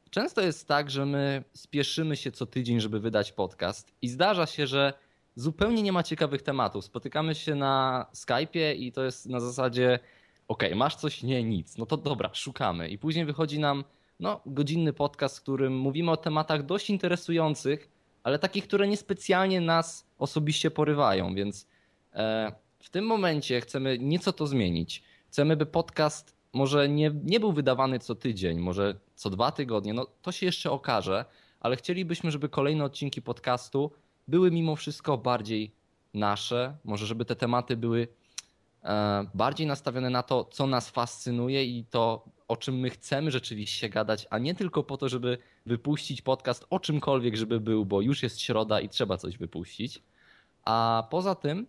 [0.10, 4.68] często jest tak, że my spieszymy się co tydzień, żeby wydać podcast i zdarza się,
[4.68, 4.94] że
[5.36, 6.86] zupełnie nie ma ciekawych tematów.
[6.86, 10.00] Spotykamy się na Skype'ie i to jest na zasadzie
[10.48, 12.90] okej, okay, masz coś, nie, nic, no to dobra, szukamy.
[12.90, 13.84] I później wychodzi nam
[14.20, 17.90] no, godzinny podcast, w którym mówimy o tematach dość interesujących,
[18.24, 21.68] ale takich, które niespecjalnie nas osobiście porywają, więc
[22.14, 25.04] e, w tym momencie chcemy nieco to zmienić.
[25.28, 30.08] Chcemy, by podcast może nie, nie był wydawany co tydzień, może co dwa tygodnie, no
[30.22, 31.26] to się jeszcze okaże,
[31.60, 33.92] ale chcielibyśmy, żeby kolejne odcinki podcastu
[34.28, 35.72] były mimo wszystko bardziej
[36.14, 38.08] nasze, może żeby te tematy były
[39.34, 44.28] bardziej nastawione na to, co nas fascynuje i to, o czym my chcemy rzeczywiście gadać,
[44.30, 48.42] a nie tylko po to, żeby wypuścić podcast o czymkolwiek, żeby był, bo już jest
[48.42, 50.04] środa i trzeba coś wypuścić.
[50.66, 51.68] A poza tym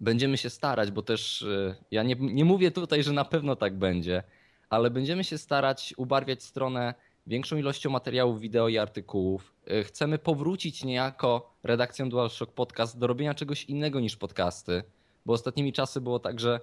[0.00, 3.78] będziemy się starać, bo też e, ja nie, nie mówię tutaj, że na pewno tak
[3.78, 4.22] będzie,
[4.70, 6.94] ale będziemy się starać ubarwiać stronę
[7.26, 9.54] większą ilością materiałów wideo i artykułów.
[9.66, 14.82] E, chcemy powrócić niejako redakcją DualShock Podcast do robienia czegoś innego niż podcasty
[15.26, 16.60] bo ostatnimi czasy było tak, że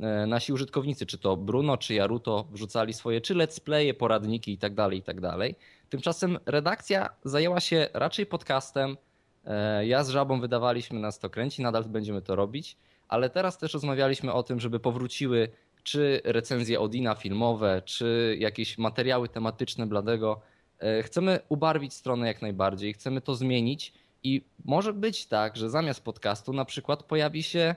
[0.00, 4.58] e, nasi użytkownicy, czy to Bruno, czy Jaruto, wrzucali swoje czy let's playe, poradniki i
[4.58, 5.54] tak dalej, i tak dalej.
[5.90, 8.96] Tymczasem redakcja zajęła się raczej podcastem.
[9.44, 12.76] E, ja z Żabą wydawaliśmy nas to kręci, nadal będziemy to robić,
[13.08, 15.48] ale teraz też rozmawialiśmy o tym, żeby powróciły
[15.82, 20.40] czy recenzje Odina filmowe, czy jakieś materiały tematyczne Bladego.
[20.78, 23.92] E, chcemy ubarwić stronę jak najbardziej, chcemy to zmienić
[24.22, 27.74] i może być tak, że zamiast podcastu na przykład pojawi się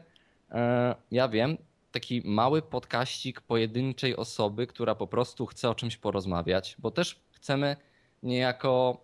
[1.12, 1.58] ja wiem,
[1.92, 7.76] taki mały podkaścik pojedynczej osoby, która po prostu chce o czymś porozmawiać, bo też chcemy
[8.24, 9.02] niejako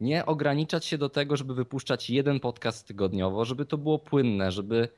[0.00, 4.88] nie ograniczać się do tego, żeby wypuszczać jeden podcast tygodniowo, żeby to było płynne, żeby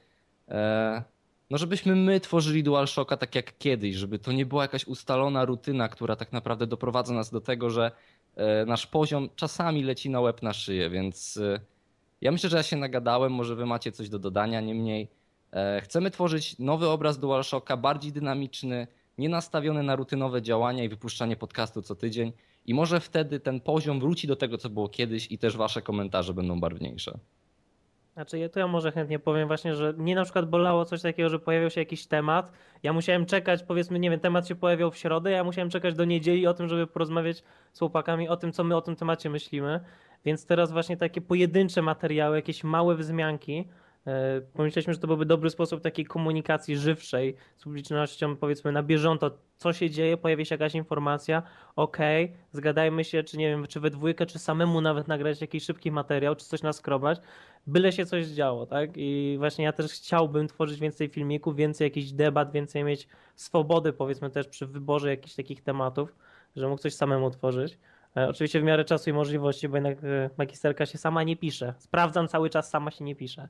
[0.49, 1.03] e,
[1.51, 5.89] no żebyśmy my tworzyli DualShocka tak jak kiedyś, żeby to nie była jakaś ustalona rutyna,
[5.89, 7.93] która tak naprawdę doprowadza nas do tego, że
[8.37, 11.41] e, nasz poziom czasami leci na łeb na szyję, więc
[12.20, 15.24] ja myślę, że ja się nagadałem, może wy macie coś do dodania, niemniej E,
[15.83, 18.87] chcemy tworzyć nowy obraz DualShocka, bardziej dynamiczny,
[19.19, 22.33] nie nastawiony na rutynowe działania i wypuszczanie podcastu co tydzień.
[22.67, 26.35] I może wtedy ten poziom wróci do tego, co było kiedyś i też wasze komentarze
[26.35, 27.19] będą barwniejsze.
[28.15, 31.29] Znaczy, ja to ja może chętnie powiem właśnie, że mnie na przykład bolało coś takiego,
[31.29, 32.53] że pojawił się jakiś temat.
[32.83, 36.05] Ja musiałem czekać, powiedzmy, nie wiem, temat się pojawiał w środę, ja musiałem czekać do
[36.05, 37.43] niedzieli o tym, żeby porozmawiać
[37.73, 39.81] z chłopakami o tym, co my o tym temacie myślimy.
[40.25, 43.65] Więc teraz właśnie takie pojedyncze materiały, jakieś małe wzmianki, E,
[44.53, 49.73] pomyśleliśmy, że to byłby dobry sposób takiej komunikacji żywszej z publicznością, powiedzmy na bieżąco, co
[49.73, 51.43] się dzieje, pojawi się jakaś informacja,
[51.77, 55.65] okej, okay, zgadajmy się, czy nie wiem, czy we dwójkę, czy samemu nawet nagrać jakiś
[55.65, 57.19] szybki materiał, czy coś naskrobać,
[57.67, 58.91] byle się coś działo, tak?
[58.97, 64.31] I właśnie ja też chciałbym tworzyć więcej filmików, więcej jakichś debat, więcej mieć swobody, powiedzmy
[64.31, 66.15] też przy wyborze jakichś takich tematów,
[66.57, 67.79] że mógł coś samemu tworzyć.
[68.17, 71.75] E, oczywiście w miarę czasu i możliwości, bo jednak e, magisterka się sama nie pisze.
[71.79, 73.49] Sprawdzam cały czas, sama się nie pisze.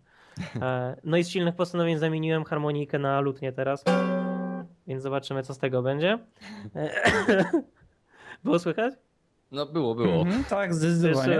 [0.62, 3.84] E, no i z silnych postanowień zamieniłem harmonikę na lutnię teraz,
[4.86, 6.18] więc zobaczymy, co z tego będzie.
[8.44, 8.94] Było słychać?
[9.52, 10.20] No było, było.
[10.20, 11.38] Mhm, tak, zdecydowanie.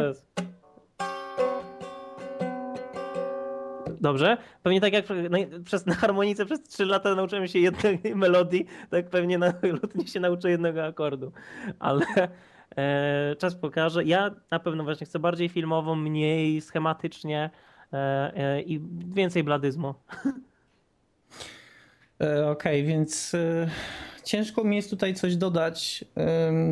[4.01, 4.37] Dobrze.
[4.63, 5.05] Pewnie tak jak
[5.65, 10.21] przez, na harmonice przez 3 lata nauczyłem się jednej melodii, tak pewnie na lutni się
[10.21, 11.33] nauczę jednego akordu.
[11.79, 12.07] Ale
[13.39, 14.05] czas pokaże.
[14.05, 17.51] Ja na pewno właśnie chcę bardziej filmowo, mniej schematycznie
[17.93, 17.97] e,
[18.37, 18.81] e, i
[19.15, 19.95] więcej bladyzmu.
[22.19, 23.33] Okej, okay, więc
[24.25, 26.05] ciężko mi jest tutaj coś dodać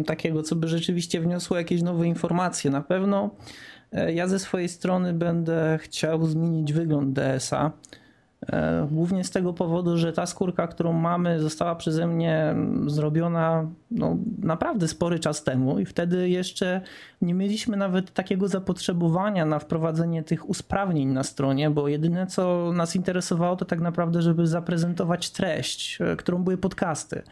[0.06, 2.70] takiego, co by rzeczywiście wniosło jakieś nowe informacje.
[2.70, 3.30] Na pewno
[3.92, 7.66] e, ja ze swojej strony będę chciał zmienić wygląd DS-a.
[7.66, 8.01] E,
[8.90, 12.54] głównie z tego powodu, że ta skórka, którą mamy, została przeze mnie
[12.86, 16.80] zrobiona no, naprawdę spory czas temu i wtedy jeszcze
[17.22, 22.96] nie mieliśmy nawet takiego zapotrzebowania na wprowadzenie tych usprawnień na stronie, bo jedyne co nas
[22.96, 27.22] interesowało to tak naprawdę, żeby zaprezentować treść, e, którą były podcasty.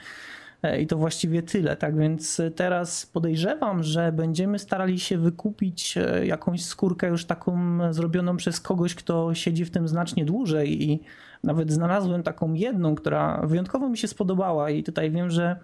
[0.63, 1.77] E, I to właściwie tyle.
[1.77, 8.37] Tak więc teraz podejrzewam, że będziemy starali się wykupić e, jakąś skórkę już taką zrobioną
[8.37, 10.91] przez kogoś, kto siedzi w tym znacznie dłużej.
[10.91, 11.01] I
[11.45, 14.71] nawet znalazłem taką jedną, która wyjątkowo mi się spodobała.
[14.71, 15.57] I tutaj wiem, że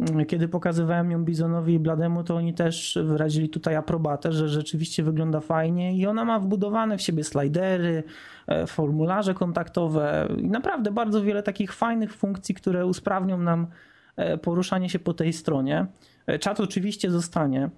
[0.00, 5.02] mm, kiedy pokazywałem ją Bizonowi i Blademu, to oni też wyrazili tutaj aprobatę, że rzeczywiście
[5.02, 5.96] wygląda fajnie.
[5.96, 8.02] I ona ma wbudowane w siebie slidery,
[8.46, 13.66] e, formularze kontaktowe i naprawdę bardzo wiele takich fajnych funkcji, które usprawnią nam E,
[14.42, 15.86] poruszanie się po tej stronie.
[16.26, 17.70] E, czat oczywiście zostanie.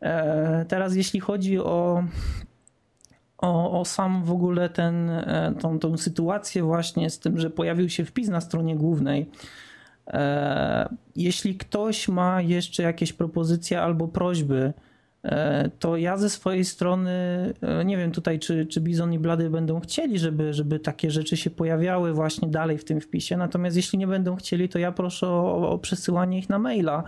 [0.00, 2.04] E, teraz jeśli chodzi o,
[3.38, 5.10] o, o sam w ogóle ten,
[5.60, 9.30] tą, tą sytuację właśnie z tym, że pojawił się wpis na stronie głównej,
[11.16, 14.89] jeśli ktoś ma jeszcze jakieś propozycje albo prośby, E,
[15.78, 17.10] to ja ze swojej strony
[17.60, 21.36] e, nie wiem tutaj, czy, czy Bizon i Blady będą chcieli, żeby, żeby takie rzeczy
[21.36, 23.36] się pojawiały właśnie dalej w tym wpisie.
[23.36, 27.04] Natomiast jeśli nie będą chcieli, to ja proszę o, o przesyłanie ich na maila,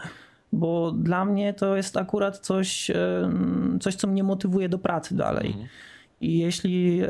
[0.52, 3.30] bo dla mnie to jest akurat coś, e,
[3.80, 5.46] coś co mnie motywuje do pracy dalej.
[5.46, 5.66] Mhm.
[6.20, 7.02] I jeśli,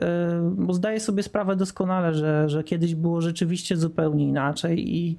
[0.43, 5.19] bo zdaję sobie sprawę doskonale, że, że kiedyś było rzeczywiście zupełnie inaczej i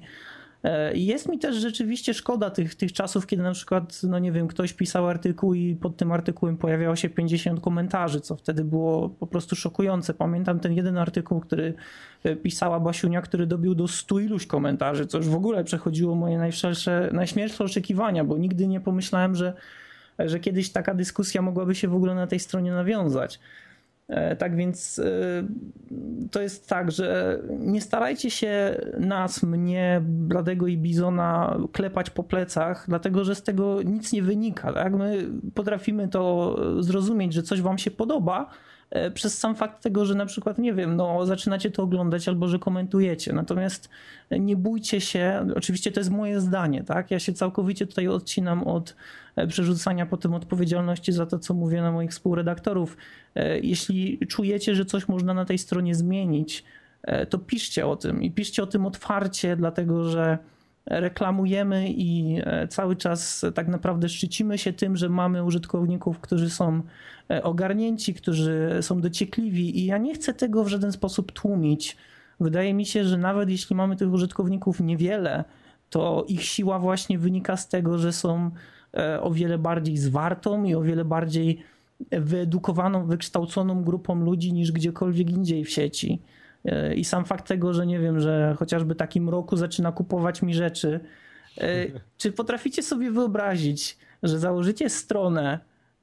[0.94, 4.72] jest mi też rzeczywiście szkoda tych, tych czasów, kiedy na przykład, no nie wiem, ktoś
[4.72, 9.56] pisał artykuł i pod tym artykułem pojawiało się 50 komentarzy, co wtedy było po prostu
[9.56, 10.14] szokujące.
[10.14, 11.74] Pamiętam ten jeden artykuł, który
[12.24, 16.38] e, pisała Basiunia, który dobił do 100 iluś komentarzy, co już w ogóle przechodziło moje
[16.38, 19.52] najszersze, najśmielsze oczekiwania, bo nigdy nie pomyślałem, że,
[20.18, 23.40] że kiedyś taka dyskusja mogłaby się w ogóle na tej stronie nawiązać.
[24.08, 25.04] E, tak więc e,
[26.30, 32.84] to jest tak, że nie starajcie się nas, mnie, Bladego i Bizona klepać po plecach,
[32.88, 34.72] dlatego że z tego nic nie wynika.
[34.72, 34.94] Tak?
[34.94, 38.50] My potrafimy to zrozumieć, że coś wam się podoba,
[39.14, 42.58] przez sam fakt tego, że na przykład, nie wiem, no zaczynacie to oglądać albo że
[42.58, 43.32] komentujecie.
[43.32, 43.88] Natomiast
[44.30, 47.10] nie bójcie się, oczywiście to jest moje zdanie, tak?
[47.10, 48.96] Ja się całkowicie tutaj odcinam od
[49.36, 52.96] e, przerzucania potem odpowiedzialności za to, co mówię na moich współredaktorów.
[53.34, 56.64] E, jeśli czujecie, że coś można na tej stronie zmienić,
[57.30, 60.38] to piszcie o tym i piszcie o tym otwarcie, dlatego że
[60.86, 66.82] reklamujemy i e, cały czas tak naprawdę szczycimy się tym, że mamy użytkowników, którzy są
[67.30, 71.96] e, ogarnięci, którzy są dociekliwi i ja nie chcę tego w żaden sposób tłumić.
[72.40, 75.44] Wydaje mi się, że nawet jeśli mamy tych użytkowników niewiele,
[75.90, 78.50] to ich siła właśnie wynika z tego, że są
[78.94, 81.62] e, o wiele bardziej zwartą i o wiele bardziej
[82.10, 86.22] wyedukowaną, wykształconą grupą ludzi niż gdziekolwiek indziej w sieci.
[86.96, 91.00] I sam fakt tego, że nie wiem, że chociażby taki mroku zaczyna kupować mi rzeczy.
[91.58, 91.86] E,
[92.18, 95.58] czy potraficie sobie wyobrazić, że założycie stronę,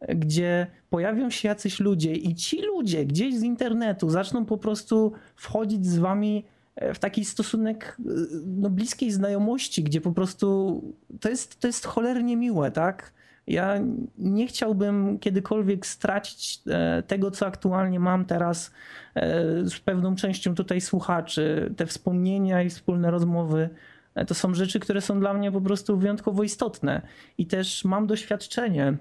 [0.09, 5.85] gdzie pojawią się jacyś ludzie i ci ludzie gdzieś z internetu zaczną po prostu wchodzić
[5.85, 6.45] z wami
[6.93, 8.03] w taki stosunek e,
[8.45, 10.81] no, bliskiej znajomości, gdzie po prostu
[11.19, 13.13] to jest, to jest cholernie miłe, tak?
[13.51, 13.79] Ja
[14.17, 18.71] nie chciałbym kiedykolwiek stracić e, tego, co aktualnie mam teraz
[19.15, 21.73] e, z pewną częścią tutaj słuchaczy.
[21.77, 23.69] Te wspomnienia i wspólne rozmowy
[24.15, 27.01] e, to są rzeczy, które są dla mnie po prostu wyjątkowo istotne.
[27.37, 28.97] I też mam doświadczenie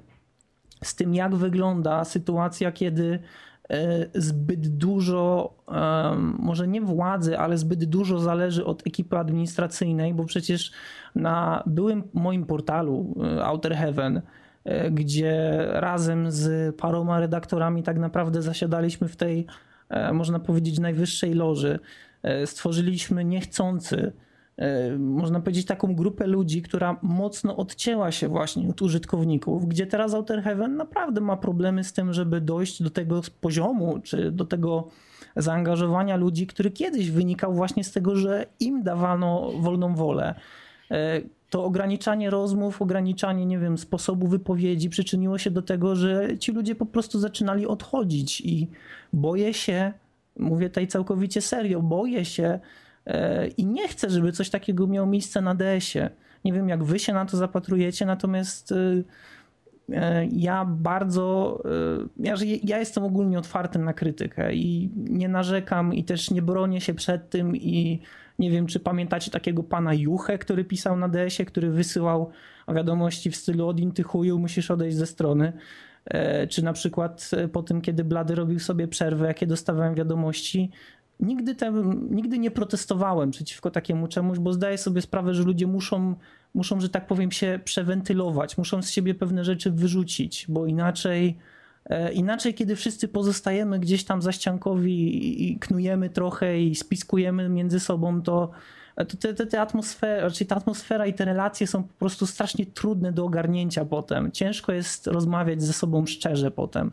[0.84, 3.18] z tym, jak wygląda sytuacja, kiedy
[4.14, 5.54] zbyt dużo,
[6.38, 10.72] może nie władzy, ale zbyt dużo zależy od ekipy administracyjnej, bo przecież
[11.14, 14.22] na byłym moim portalu Outer Heaven
[14.90, 19.46] gdzie razem z paroma redaktorami tak naprawdę zasiadaliśmy w tej,
[19.88, 21.78] e, można powiedzieć, najwyższej loży.
[22.22, 24.12] E, stworzyliśmy niechcący,
[24.98, 30.42] można powiedzieć, taką grupę ludzi, która mocno odcięła się właśnie od użytkowników, gdzie teraz Outer
[30.42, 34.88] Heaven naprawdę ma problemy z tym, żeby dojść do tego poziomu, czy do tego
[35.36, 40.34] zaangażowania ludzi, który kiedyś wynikał właśnie z tego, że im dawano wolną wolę
[41.50, 46.74] to ograniczanie rozmów, ograniczanie, nie wiem, sposobu wypowiedzi przyczyniło się do tego, że ci ludzie
[46.74, 48.68] po prostu zaczynali odchodzić i
[49.12, 49.92] boję się,
[50.38, 52.60] mówię tutaj całkowicie serio, boję się
[53.06, 56.10] e, i nie chcę, żeby coś takiego miało miejsce na DS-ie.
[56.44, 58.76] Nie wiem, jak wy się na to zapatrujecie, natomiast e,
[59.92, 61.62] e, ja bardzo,
[62.16, 66.94] ja, ja jestem ogólnie otwarty na krytykę i nie narzekam i też nie bronię się
[66.94, 68.00] przed tym i
[68.40, 72.30] nie wiem, czy pamiętacie takiego pana Juchę, który pisał na DS-ie, który wysyłał
[72.74, 75.52] wiadomości w stylu Odin, ty chuju, musisz odejść ze strony.
[76.04, 80.70] E, czy na przykład po tym, kiedy Blady robił sobie przerwę, jakie dostawałem wiadomości,
[81.20, 81.56] nigdy,
[82.10, 86.14] nigdy nie protestowałem przeciwko takiemu czemuś, bo zdaję sobie sprawę, że ludzie muszą,
[86.54, 91.59] muszą, że tak powiem, się przewentylować, muszą z siebie pewne rzeczy wyrzucić, bo inaczej, e,
[92.14, 98.50] inaczej kiedy wszyscy pozostajemy gdzieś tam zaściankowi i knujemy trochę i spiskujemy między sobą, to
[99.04, 102.66] to te, te, te atmosfera, czyli ta atmosfera i te relacje są po prostu strasznie
[102.66, 104.32] trudne do ogarnięcia potem.
[104.32, 106.90] Ciężko jest rozmawiać ze sobą szczerze potem.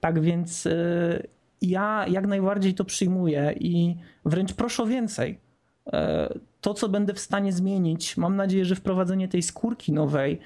[0.00, 1.22] Tak więc e,
[1.62, 5.38] ja jak najbardziej to przyjmuję i wręcz proszę o więcej.
[5.92, 10.38] E, to, co będę w stanie zmienić, mam nadzieję, że wprowadzenie tej skórki nowej e,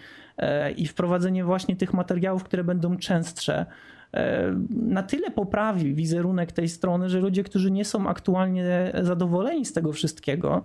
[0.76, 3.66] i wprowadzenie właśnie tych materiałów, które będą częstsze,
[4.14, 9.72] e, na tyle poprawi wizerunek tej strony, że ludzie, którzy nie są aktualnie zadowoleni z
[9.72, 10.64] tego wszystkiego,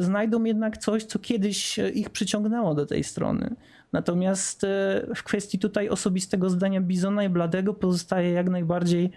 [0.00, 3.54] znajdą jednak coś, co kiedyś ich przyciągnęło do tej strony.
[3.92, 4.66] Natomiast
[5.16, 9.10] w kwestii tutaj osobistego zdania Bizona i Bladego pozostaje jak najbardziej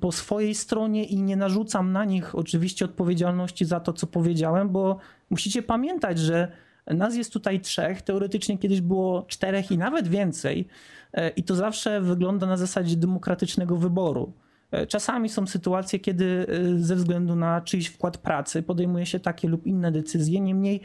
[0.00, 4.98] po swojej stronie i nie narzucam na nich oczywiście odpowiedzialności za to, co powiedziałem, bo
[5.30, 6.52] musicie pamiętać, że
[6.94, 10.68] nas jest tutaj trzech, teoretycznie kiedyś było czterech i nawet więcej,
[11.12, 14.32] e, i to zawsze wygląda na zasadzie demokratycznego wyboru.
[14.70, 19.48] E, czasami są sytuacje, kiedy e, ze względu na czyjś wkład pracy podejmuje się takie
[19.48, 20.40] lub inne decyzje.
[20.40, 20.80] Niemniej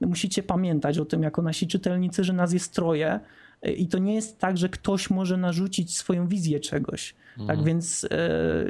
[0.00, 3.20] musicie pamiętać o tym, jako nasi czytelnicy, że nas jest troje
[3.76, 7.12] i to nie jest tak, że ktoś może narzucić swoją wizję czegoś.
[7.12, 7.58] Tak mhm.
[7.58, 8.08] Tak więc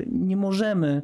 [0.07, 1.03] nie możemy,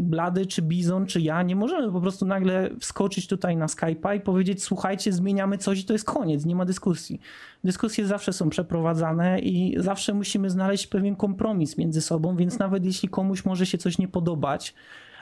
[0.00, 4.20] Blady, czy Bizon, czy ja, nie możemy po prostu nagle wskoczyć tutaj na Skype'a i
[4.20, 7.20] powiedzieć: Słuchajcie, zmieniamy coś i to jest koniec, nie ma dyskusji.
[7.64, 13.08] Dyskusje zawsze są przeprowadzane i zawsze musimy znaleźć pewien kompromis między sobą, więc nawet jeśli
[13.08, 14.74] komuś może się coś nie podobać,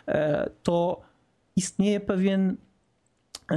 [0.09, 1.01] e, to
[1.57, 2.57] istnieje pewien,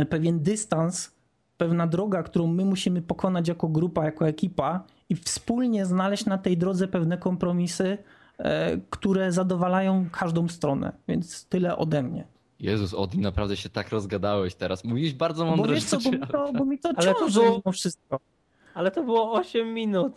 [0.10, 1.16] pewien dystans
[1.58, 6.58] pewna droga, którą my musimy pokonać jako grupa, jako ekipa i wspólnie znaleźć na tej
[6.58, 7.98] drodze pewne kompromisy, e,
[8.90, 10.92] które zadowalają każdą stronę.
[11.08, 12.28] Więc tyle ode mnie.
[12.60, 14.84] Jezus, Odin, naprawdę się tak rozgadałeś teraz.
[14.84, 17.52] Mówiłeś bardzo mądre bo wiesz co, Bo mi to, bo mi to ale to było,
[17.52, 18.20] mimo wszystko.
[18.74, 20.14] Ale to było 8 minut.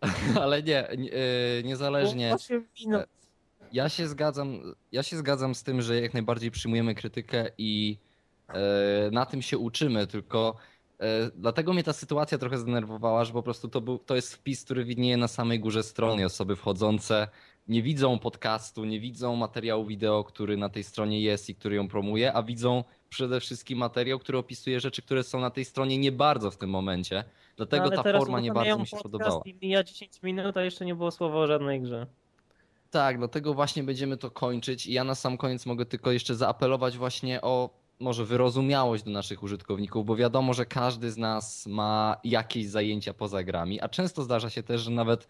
[0.42, 2.34] ale nie, nie e, niezależnie.
[2.34, 3.00] 8 minut.
[3.00, 3.06] E,
[3.72, 7.98] ja się zgadzam, ja się zgadzam z tym, że jak najbardziej przyjmujemy krytykę i
[8.54, 10.79] E, na tym się uczymy, tylko e,
[11.34, 14.84] dlatego mnie ta sytuacja trochę zdenerwowała, że po prostu to, był, to jest wpis, który
[14.84, 16.24] widnieje na samej górze strony.
[16.24, 17.28] Osoby wchodzące
[17.68, 21.88] nie widzą podcastu, nie widzą materiału wideo, który na tej stronie jest i który ją
[21.88, 26.12] promuje, a widzą przede wszystkim materiał, który opisuje rzeczy, które są na tej stronie nie
[26.12, 27.24] bardzo w tym momencie.
[27.56, 29.42] Dlatego no, ta forma nie bardzo mi się podobała.
[29.44, 32.06] I mija 10 minut, a jeszcze nie było słowa o żadnej grze.
[32.90, 36.98] Tak, dlatego właśnie będziemy to kończyć i ja na sam koniec mogę tylko jeszcze zaapelować
[36.98, 42.66] właśnie o może wyrozumiałość do naszych użytkowników, bo wiadomo, że każdy z nas ma jakieś
[42.68, 45.28] zajęcia poza grami, a często zdarza się też, że nawet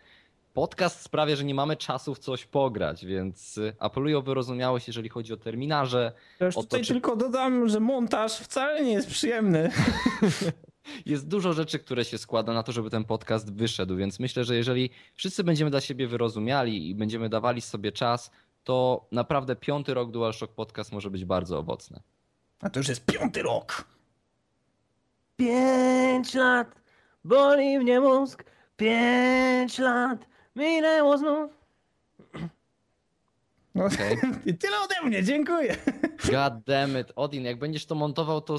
[0.55, 5.09] podcast sprawia, że nie mamy czasu w coś pograć, więc y, apeluję o wyrozumiałość, jeżeli
[5.09, 6.13] chodzi o terminarze.
[6.41, 6.93] Ja już tutaj to, czy...
[6.93, 9.71] tylko dodam, że montaż wcale nie jest przyjemny.
[11.07, 14.57] jest dużo rzeczy, które się składa na to, żeby ten podcast wyszedł, więc myślę, że
[14.57, 18.31] jeżeli wszyscy będziemy dla siebie wyrozumiali i będziemy dawali sobie czas,
[18.65, 22.01] to naprawdę piąty rok DualShock Podcast może być bardzo owocny.
[22.61, 23.85] A to już jest piąty rok.
[25.37, 26.81] Pięć lat,
[27.25, 28.45] boli mnie mózg.
[28.77, 30.27] Pięć lat,
[30.57, 31.51] minęło znów.
[33.75, 34.17] No, okay.
[34.61, 35.77] tyle ode mnie, dziękuję.
[36.31, 37.13] God damn it.
[37.17, 38.59] Odin, jak będziesz to montował, to